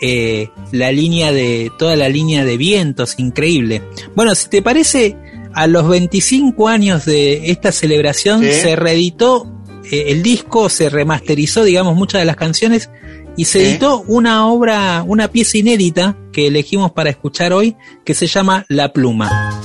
[0.00, 3.82] eh, la línea de, toda la línea de vientos, increíble.
[4.14, 5.16] Bueno, si te parece,
[5.54, 9.50] a los 25 años de esta celebración se reeditó
[9.90, 12.90] eh, el disco, se remasterizó, digamos, muchas de las canciones
[13.36, 18.26] y se editó una obra, una pieza inédita que elegimos para escuchar hoy, que se
[18.26, 19.60] llama La Pluma.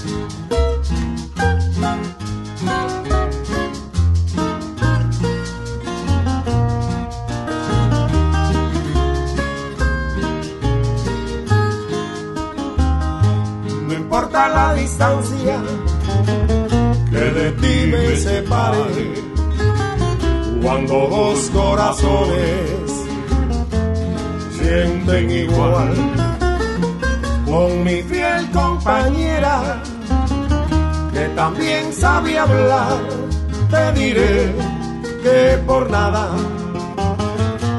[14.50, 15.62] La distancia
[17.10, 19.14] que de ti me separe.
[20.62, 22.92] Cuando dos corazones
[24.58, 25.94] sienten igual
[27.46, 29.82] con mi fiel compañera
[31.12, 33.00] que también sabe hablar,
[33.72, 34.54] te diré
[35.24, 36.30] que por nada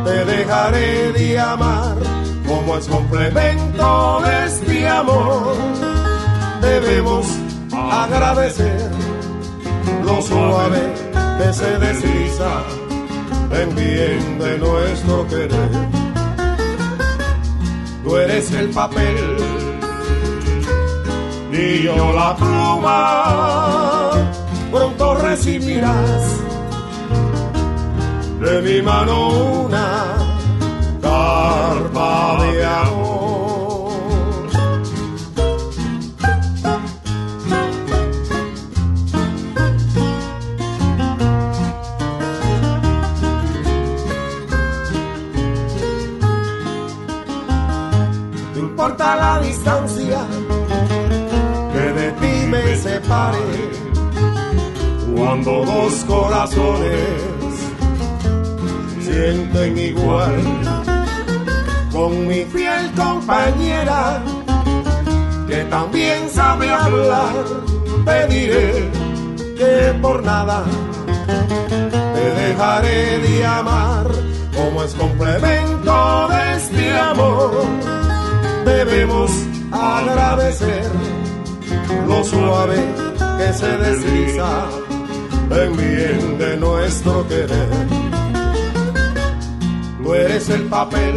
[0.05, 1.97] te dejaré de amar
[2.47, 6.02] como es complemento de este amor
[6.62, 7.26] debemos
[7.72, 8.90] agradecer
[10.05, 10.94] lo suave
[11.39, 12.62] que se desliza
[13.60, 15.70] en bien de nuestro querer.
[18.02, 19.36] Tú eres el papel
[21.52, 24.10] y yo la pluma,
[24.70, 26.43] pronto recibirás
[28.40, 29.28] de mi mano
[29.64, 30.16] una
[31.01, 33.52] carta de amor.
[49.03, 50.20] La distancia
[51.73, 53.49] que de ti me separe.
[55.16, 57.55] Cuando dos corazones
[59.01, 60.41] sienten igual
[61.93, 64.23] con mi fiel compañera
[65.49, 67.35] que también sabe hablar,
[68.07, 68.91] te diré
[69.59, 70.65] que por nada
[72.15, 74.07] te dejaré de amar
[74.57, 78.02] como es complemento de este amor
[78.73, 79.31] debemos
[79.70, 80.90] agradecer
[82.07, 82.78] lo suave
[83.39, 84.66] que se desliza
[85.51, 87.70] en bien de nuestro querer.
[90.03, 91.15] Tú eres el papel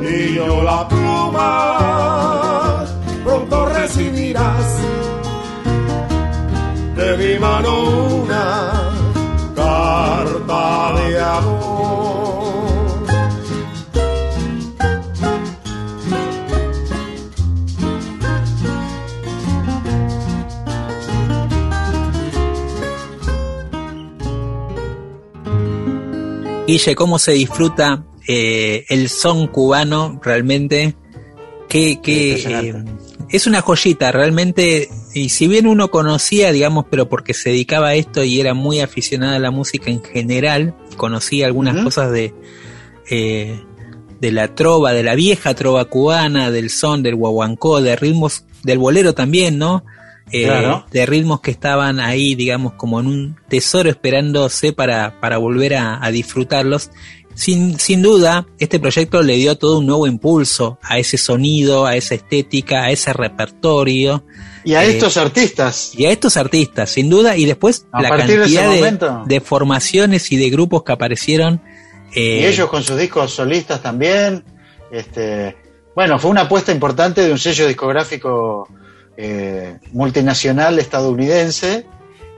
[0.00, 2.84] y yo la pluma,
[3.24, 4.78] pronto recibirás
[6.96, 7.72] de mi mano
[8.22, 8.90] una
[9.54, 11.55] carta de amor.
[26.66, 30.96] Guille, ¿cómo se disfruta eh, el son cubano realmente?
[31.68, 32.84] Que, que eh,
[33.30, 37.94] es una joyita, realmente, y si bien uno conocía, digamos, pero porque se dedicaba a
[37.94, 42.34] esto y era muy aficionada a la música en general, conocía algunas cosas de,
[43.10, 43.60] eh,
[44.20, 48.78] de la trova, de la vieja trova cubana, del son, del guaguancó, de ritmos, del
[48.78, 49.84] bolero también, ¿no?
[50.32, 55.74] Eh, de ritmos que estaban ahí, digamos, como en un tesoro esperándose para, para volver
[55.76, 56.90] a, disfrutarlos.
[57.34, 61.94] Sin, sin duda, este proyecto le dio todo un nuevo impulso a ese sonido, a
[61.94, 64.24] esa estética, a ese repertorio.
[64.64, 65.92] Y a eh, estos artistas.
[65.94, 67.36] Y a estos artistas, sin duda.
[67.36, 71.62] Y después la cantidad de, formaciones y de grupos que aparecieron.
[72.14, 74.42] Eh, y ellos con sus discos solistas también.
[74.90, 75.56] Este,
[75.94, 78.68] bueno, fue una apuesta importante de un sello discográfico
[79.16, 81.86] eh, multinacional estadounidense.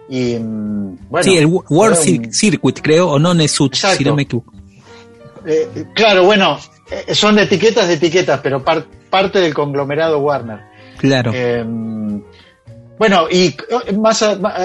[0.09, 4.53] Y, mm, bueno, sí, el World Circuit, creo, o no Nesut, si no me equivoco.
[5.45, 6.59] Eh, claro, bueno,
[6.91, 10.61] eh, son etiquetas de etiquetas, pero parte del conglomerado Warner.
[10.99, 11.33] Claro.
[12.99, 13.55] bueno, y
[13.97, 14.25] más,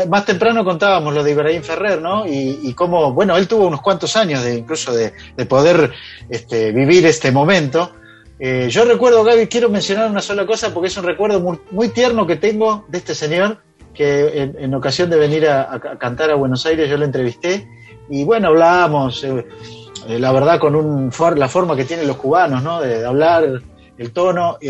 [0.10, 2.26] más temprano contábamos lo de Ibrahim Ferrer, ¿no?
[2.26, 5.91] Y, y cómo, bueno, él tuvo unos cuantos años de incluso de, de poder
[6.30, 7.91] este, vivir este momento.
[8.45, 11.40] Eh, yo recuerdo, Gaby, quiero mencionar una sola cosa porque es un recuerdo
[11.72, 13.60] muy, tierno que tengo de este señor,
[13.94, 17.65] que en, ocasión de venir a, cantar a Buenos Aires yo lo entrevisté
[18.10, 19.48] y bueno, hablábamos, eh,
[20.10, 22.82] eh, la verdad, con un la forma que tienen los cubanos, ¿no?
[22.82, 23.61] De, hablar,
[23.98, 24.57] el tono.
[24.61, 24.68] y,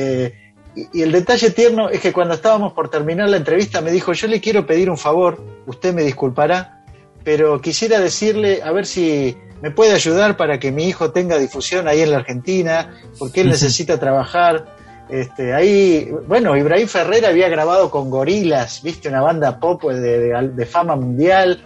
[0.93, 4.27] y, el detalle tierno es que cuando estábamos por terminar la entrevista me dijo, yo
[4.27, 6.83] le quiero pedir un favor, usted me disculpará,
[7.23, 11.87] pero quisiera decirle, a ver si me puede ayudar para que mi hijo tenga difusión
[11.87, 14.65] ahí en la Argentina, porque él necesita trabajar.
[15.09, 20.97] Este, ahí, bueno, Ibrahim Ferrer había grabado con Gorilas, viste, una banda pop de, fama
[20.97, 21.63] mundial,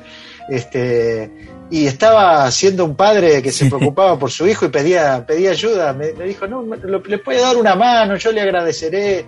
[0.47, 1.31] este,
[1.71, 5.91] y estaba siendo un padre que se preocupaba por su hijo y pedía, pedía ayuda.
[5.93, 9.25] Me, dijo, no, le puede dar una mano, yo le agradeceré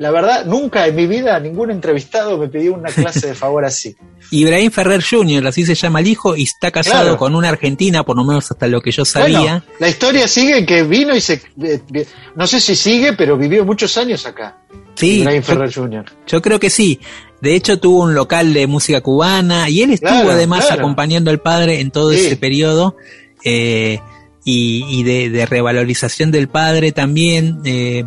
[0.00, 3.94] la verdad, nunca en mi vida ningún entrevistado me pidió una clase de favor así.
[4.30, 8.16] Ibrahim Ferrer Jr., así se llama el hijo, y está casado con una argentina, por
[8.16, 9.62] lo menos hasta lo que yo sabía.
[9.78, 11.42] la historia sigue que vino y se.
[11.62, 14.56] Eh, no sé si sigue, pero vivió muchos años acá.
[14.94, 15.18] Sí.
[15.18, 16.04] Ibrahim Ferrer Jr.
[16.26, 16.98] Yo creo que sí.
[17.42, 21.80] De hecho, tuvo un local de música cubana y él estuvo además acompañando al padre
[21.80, 22.96] en todo ese periodo.
[23.44, 24.00] Eh,
[24.44, 27.60] y, de, revalorización del padre también.
[27.66, 28.02] Eh,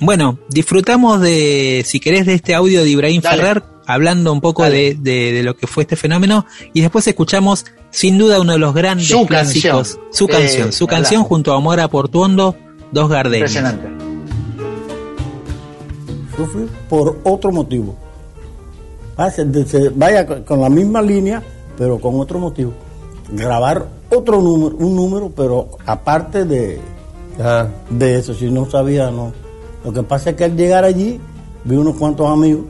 [0.00, 5.40] bueno, disfrutamos de, si querés, de este audio de Ibrahim Ferrer, hablando un poco de,
[5.44, 9.98] lo que fue este fenómeno, y después escuchamos, sin duda, uno de los grandes clásicos,
[10.12, 12.54] su canción, su canción junto a Amora Portuondo,
[12.92, 13.54] Dos Gardenias.
[13.54, 14.04] Impresionante.
[16.36, 17.96] Sufre por otro motivo.
[19.96, 21.42] Vaya con la misma línea,
[21.76, 22.72] pero con otro motivo.
[23.32, 26.80] Grabar otro número, un número, pero aparte de,
[27.90, 29.32] de eso, si no sabía, no
[29.84, 31.20] lo que pasa es que al llegar allí
[31.64, 32.64] vi unos cuantos amigos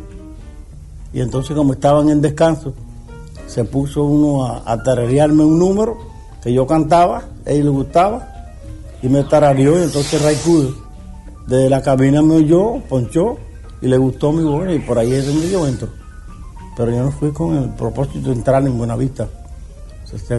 [1.13, 2.75] y entonces como estaban en descanso,
[3.47, 5.97] se puso uno a, a tararearme un número
[6.43, 8.29] que yo cantaba, a él le gustaba
[9.03, 10.89] y me tarareó y entonces Raicudo
[11.47, 13.39] de la cabina me oyó, ponchó
[13.81, 15.89] y le gustó mi voz y por ahí es donde yo entro.
[16.77, 19.29] Pero yo no fui con el propósito de entrar en Buenavista.
[20.13, 20.39] Vista.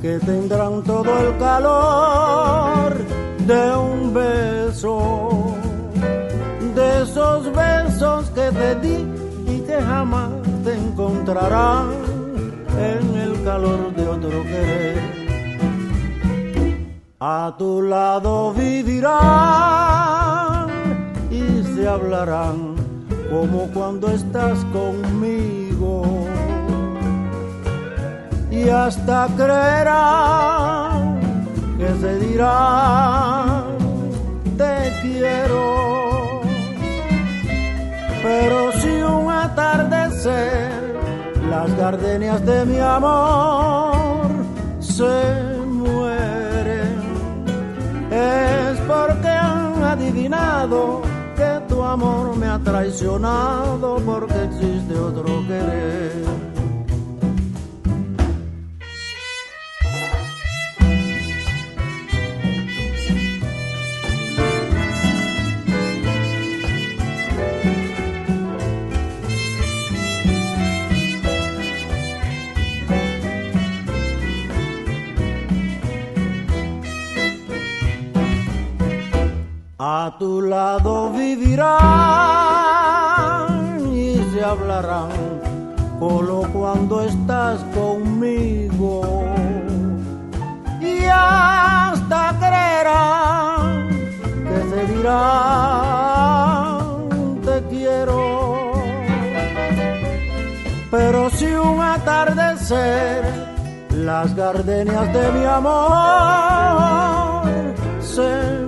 [0.00, 2.94] que tendrán todo el calor
[3.46, 5.54] de un beso,
[6.74, 9.06] de esos besos que te di
[9.46, 10.30] y que jamás
[10.62, 11.90] te encontrarán
[12.78, 15.18] en el calor de otro querer.
[17.18, 19.08] A tu lado vivirán
[21.30, 22.76] y se hablarán
[23.28, 26.28] como cuando estás conmigo
[28.64, 31.20] y hasta creerán
[31.78, 33.64] que se dirá
[34.56, 36.40] te quiero.
[38.22, 40.70] Pero si un atardecer
[41.48, 44.26] las gardenias de mi amor
[44.80, 45.16] se
[45.66, 46.98] mueren,
[48.10, 51.02] es porque han adivinado
[51.36, 56.57] que tu amor me ha traicionado porque existe otro querer.
[79.80, 81.78] A tu lado vivirán
[83.94, 85.10] y se hablarán
[86.00, 89.24] solo cuando estás conmigo.
[90.80, 93.88] Y hasta creerán
[94.48, 95.38] que se dirán
[97.44, 98.72] te quiero.
[100.90, 103.32] Pero si un atardecer
[103.92, 105.78] las gardenias de mi amor
[108.00, 108.67] se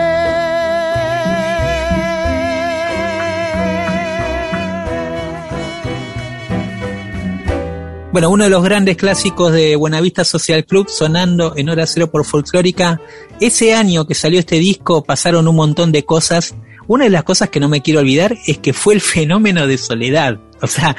[8.11, 12.25] Bueno, uno de los grandes clásicos de Buenavista Social Club sonando en hora cero por
[12.25, 12.99] folclórica.
[13.39, 16.53] Ese año que salió este disco pasaron un montón de cosas.
[16.87, 19.77] Una de las cosas que no me quiero olvidar es que fue el fenómeno de
[19.77, 20.41] soledad.
[20.61, 20.97] O sea,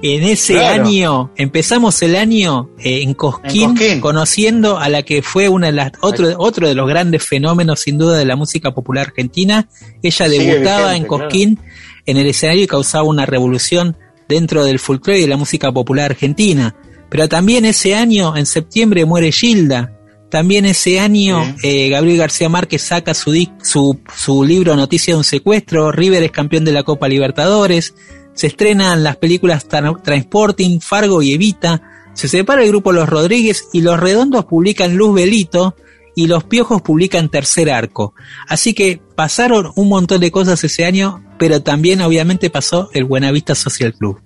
[0.00, 5.66] en ese año, empezamos el año eh, en, Cosquín, conociendo a la que fue una
[5.66, 9.68] de las, otro, otro de los grandes fenómenos sin duda de la música popular argentina.
[10.02, 11.60] Ella debutaba en Cosquín
[12.06, 16.12] en el escenario y causaba una revolución dentro del folclore y de la música popular
[16.12, 16.74] argentina.
[17.10, 19.92] Pero también ese año, en septiembre, muere Gilda.
[20.30, 23.32] También ese año, eh, Gabriel García Márquez saca su,
[23.62, 25.92] su, su libro Noticia de un secuestro.
[25.92, 27.94] River es campeón de la Copa Libertadores.
[28.32, 31.82] Se estrenan las películas Transporting, Fargo y Evita.
[32.14, 35.76] Se separa el grupo Los Rodríguez y Los Redondos publican Luz Belito
[36.14, 38.14] y Los Piojos publican Tercer Arco.
[38.48, 43.54] Así que pasaron un montón de cosas ese año pero también obviamente pasó el Buenavista
[43.54, 44.20] Social Club.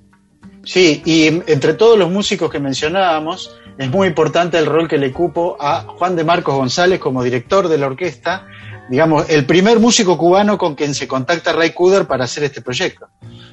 [0.65, 5.13] Sí, y entre todos los músicos que mencionábamos, es muy importante el rol que le
[5.13, 8.47] cupo a Juan de Marcos González como director de la orquesta,
[8.91, 13.09] digamos, el primer músico cubano con quien se contacta Ray Kuder para hacer este proyecto.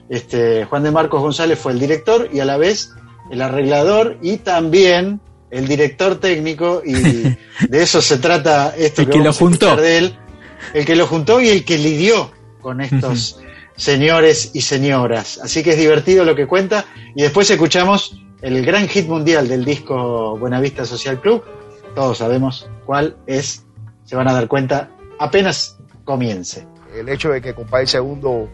[0.10, 2.92] Este, Juan de Marcos González fue el director y a la vez
[3.32, 6.94] el arreglador y también el director técnico, y
[7.70, 9.76] de eso se trata esto el que, lo juntó.
[9.76, 10.18] de él,
[10.74, 12.32] el que lo juntó y el que lidió
[12.62, 13.40] con estos
[13.76, 15.40] señores y señoras.
[15.42, 16.86] Así que es divertido lo que cuenta.
[17.16, 21.44] Y después escuchamos el gran hit mundial del disco Buenavista Social Club.
[21.94, 23.64] Todos sabemos cuál es.
[24.06, 24.90] Se van a dar cuenta
[25.20, 26.66] apenas comience.
[26.96, 28.50] El hecho de que Compay Segundo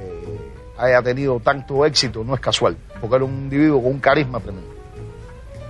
[0.00, 0.38] eh,
[0.78, 4.75] haya tenido tanto éxito no es casual, porque era un individuo con un carisma tremendo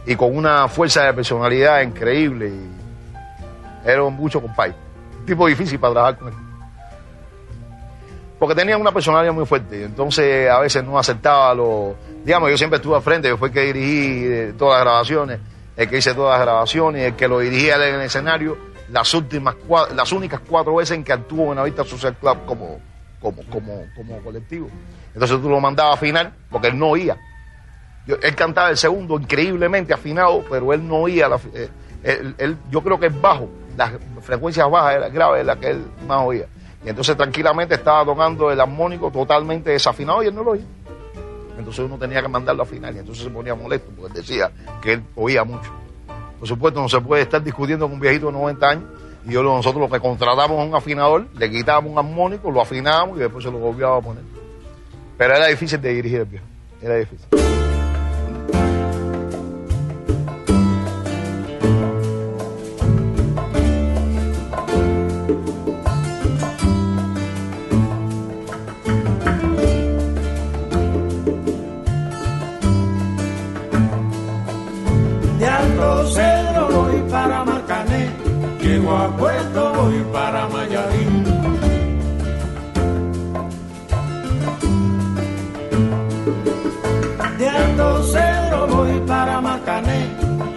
[0.07, 2.49] y con una fuerza de personalidad increíble.
[2.49, 4.75] Y era mucho Compay.
[5.21, 6.47] Un tipo difícil para trabajar con él
[8.39, 11.97] porque tenía una personalidad muy fuerte, entonces a veces no aceptaba lo...
[12.25, 15.41] Digamos, yo siempre estuve al frente, yo fui el que dirigí eh, todas las grabaciones,
[15.77, 18.59] el que hice todas las grabaciones, el que lo dirigía en el escenario,
[18.91, 19.57] las últimas
[19.95, 22.81] las únicas cuatro veces en que actuó en la Vista Social Club como,
[23.21, 24.69] como, como, como colectivo.
[25.15, 27.17] Entonces tú lo mandabas a afinar, porque él no oía.
[28.07, 31.29] Él cantaba el segundo increíblemente afinado, pero él no oía.
[31.29, 31.69] La, eh,
[32.03, 33.93] él, yo creo que es bajo, las
[34.23, 36.47] frecuencias bajas, graves, la que él más oía.
[36.85, 40.67] Y entonces tranquilamente estaba tocando el armónico totalmente desafinado y él no lo oía.
[41.59, 44.51] Entonces uno tenía que mandarlo a afinar y entonces se ponía molesto porque él decía
[44.81, 45.71] que él oía mucho.
[46.39, 48.85] Por supuesto, no se puede estar discutiendo con un viejito de 90 años
[49.27, 53.17] y yo, nosotros lo que contratamos a un afinador, le quitábamos un armónico, lo afinábamos
[53.17, 54.23] y después se lo volvíamos a poner.
[55.19, 56.45] Pero era difícil de dirigir el viejo,
[56.81, 57.27] era difícil.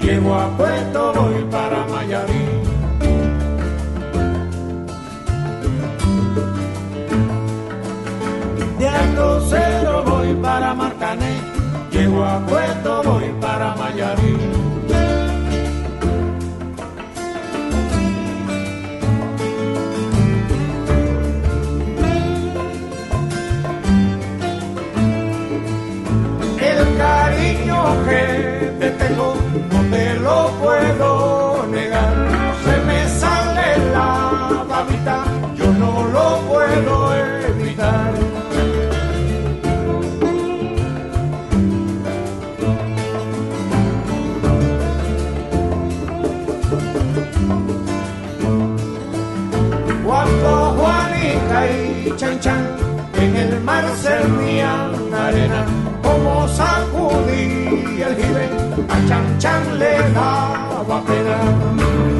[0.09, 2.45] llego a Puerto voy para Mayarí.
[8.79, 11.33] De Alto Cero voy para Marcané,
[11.91, 14.58] llego a Puerto voy para Mayarí.
[29.79, 32.13] no te lo puedo negar.
[32.63, 35.23] Se me sale la babita,
[35.55, 37.15] yo no lo puedo
[37.47, 38.13] evitar.
[50.05, 52.67] Cuando Juanita y Chan Chan
[53.15, 55.65] en el mar se servían arena,
[56.01, 58.49] como sacudir el jibe,
[58.89, 62.18] a Chan Chan le daba pena.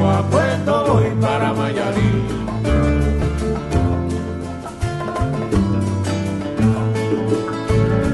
[0.00, 2.26] Llego a Puerto, voy para Mayarí.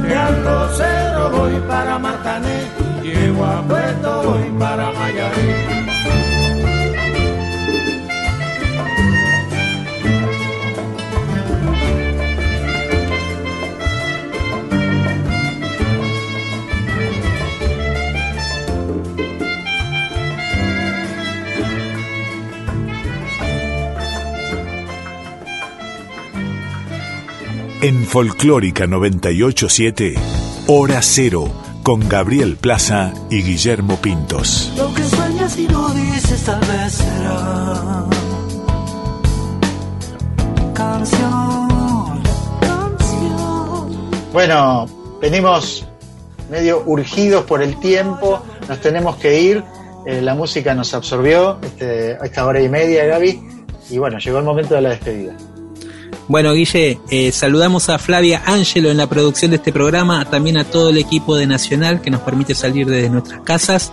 [0.03, 2.67] De Alto Cero voy para Marcané,
[3.03, 5.76] llego a Puerto, voy para Mayarí.
[28.07, 30.15] En Folclórica 987,
[30.69, 31.51] Hora Cero,
[31.83, 34.73] con Gabriel Plaza y Guillermo Pintos.
[34.77, 38.05] Lo que sueñas y no dices tal vez será
[40.73, 42.23] canción,
[42.61, 43.91] canción.
[44.33, 44.87] Bueno,
[45.21, 45.85] venimos
[46.49, 49.65] medio urgidos por el tiempo, nos tenemos que ir,
[50.07, 54.39] eh, la música nos absorbió este, a esta hora y media, Gaby, y bueno, llegó
[54.39, 55.37] el momento de la despedida.
[56.29, 60.65] Bueno, Guille, eh, saludamos a Flavia Ángelo en la producción de este programa, también a
[60.65, 63.93] todo el equipo de Nacional que nos permite salir desde nuestras casas.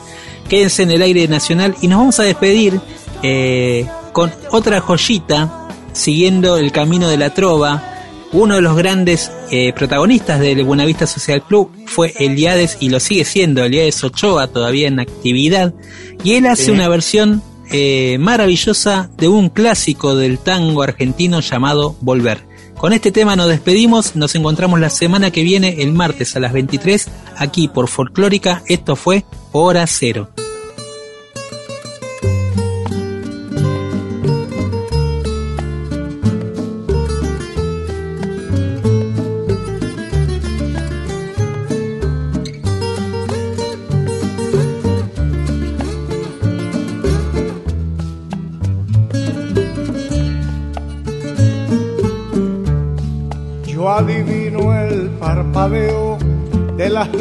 [0.49, 2.81] Quédense en el aire nacional y nos vamos a despedir
[3.22, 7.89] eh, con otra joyita, siguiendo el camino de la trova.
[8.31, 13.26] Uno de los grandes eh, protagonistas del Buenavista Social Club fue Eliades y lo sigue
[13.26, 15.72] siendo, Eliades Ochoa, todavía en actividad.
[16.23, 16.72] Y él hace Sí.
[16.72, 22.45] una versión eh, maravillosa de un clásico del tango argentino llamado Volver.
[22.77, 26.52] Con este tema nos despedimos, nos encontramos la semana que viene, el martes a las
[26.52, 27.07] 23,
[27.38, 28.61] aquí por Folclórica.
[28.68, 29.23] Esto fue
[29.53, 30.30] Hora Cero.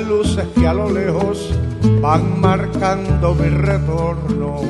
[0.02, 1.50] Luces que a lo lejos
[2.00, 4.60] van marcando mi retorno.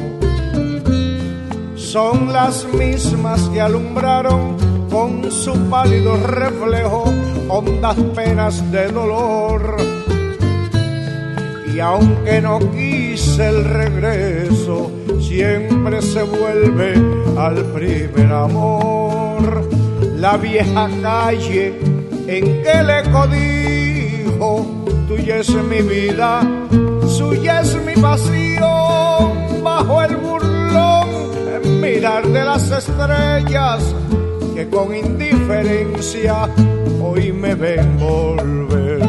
[1.76, 4.56] Son las mismas que alumbraron
[4.90, 7.04] con su pálido reflejo
[7.48, 9.76] hondas penas de dolor.
[11.74, 14.90] Y aunque no quise el regreso,
[15.20, 16.94] siempre se vuelve
[17.38, 19.68] al primer amor.
[20.16, 21.78] La vieja calle
[22.26, 24.81] en que le codijo,
[25.16, 26.40] tuya es mi vida,
[27.06, 31.08] suya es mi pasión, bajo el burlón,
[31.54, 33.94] en mirar de las estrellas
[34.54, 36.48] que con indiferencia
[37.02, 39.02] hoy me ven volver.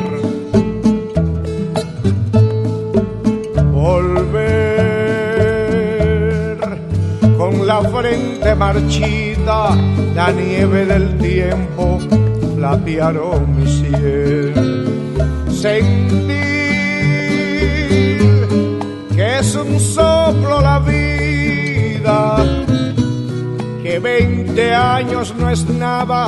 [3.71, 4.43] volver
[7.37, 9.75] con la frente marchita,
[10.15, 11.99] la nieve del tiempo
[12.55, 14.72] platearon mi cielo.
[15.63, 16.27] Sentir
[19.15, 22.35] que es un soplo la vida,
[23.81, 26.27] que veinte años no es nada,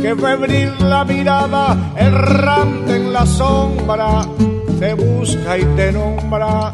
[0.00, 4.22] que febril la mirada, errante en la sombra,
[4.80, 6.72] te busca y te nombra.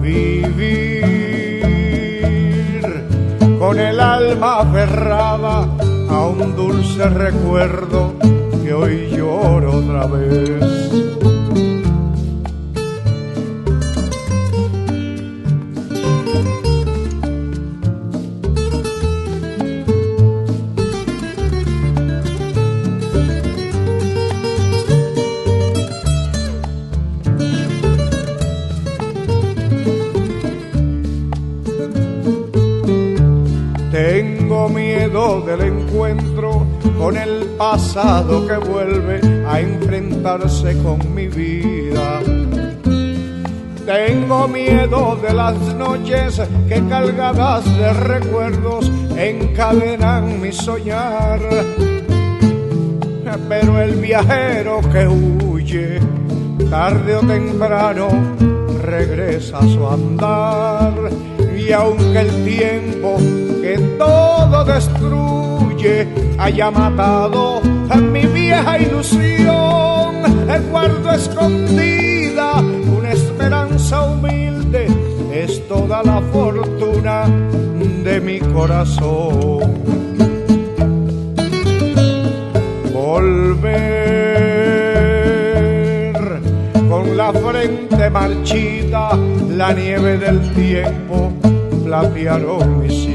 [0.00, 1.02] Vivir
[3.58, 5.73] con el alma aferrada
[6.14, 8.14] a un dulce recuerdo
[8.62, 10.83] que hoy lloro otra vez.
[37.56, 42.20] Pasado que vuelve a enfrentarse con mi vida.
[43.86, 51.40] Tengo miedo de las noches que cargadas de recuerdos encadenan mi soñar.
[53.48, 56.00] Pero el viajero que huye,
[56.70, 58.08] tarde o temprano,
[58.82, 60.94] regresa a su andar.
[61.56, 63.16] Y aunque el tiempo
[63.60, 66.08] que todo destruye
[66.44, 70.14] haya matado a mi vieja ilusión,
[70.70, 74.86] guardo escondida una esperanza humilde,
[75.32, 77.24] es toda la fortuna
[78.04, 79.72] de mi corazón.
[82.92, 83.72] Volver
[86.90, 89.16] con la frente marchita,
[89.48, 91.32] la nieve del tiempo
[91.86, 93.14] platearon mi cielo.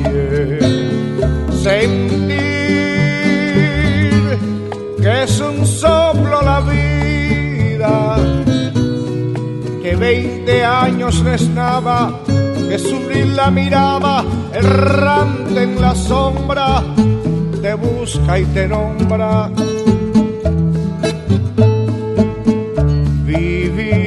[5.41, 8.15] Un soplo la vida,
[9.81, 16.83] que veinte años no es nada, que sufrir la mirada errante en la sombra,
[17.61, 19.49] te busca y te nombra.
[23.25, 24.05] Vivir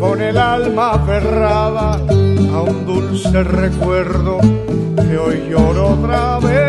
[0.00, 4.38] con el alma aferrada a un dulce recuerdo
[4.96, 6.63] que hoy lloro otra vez.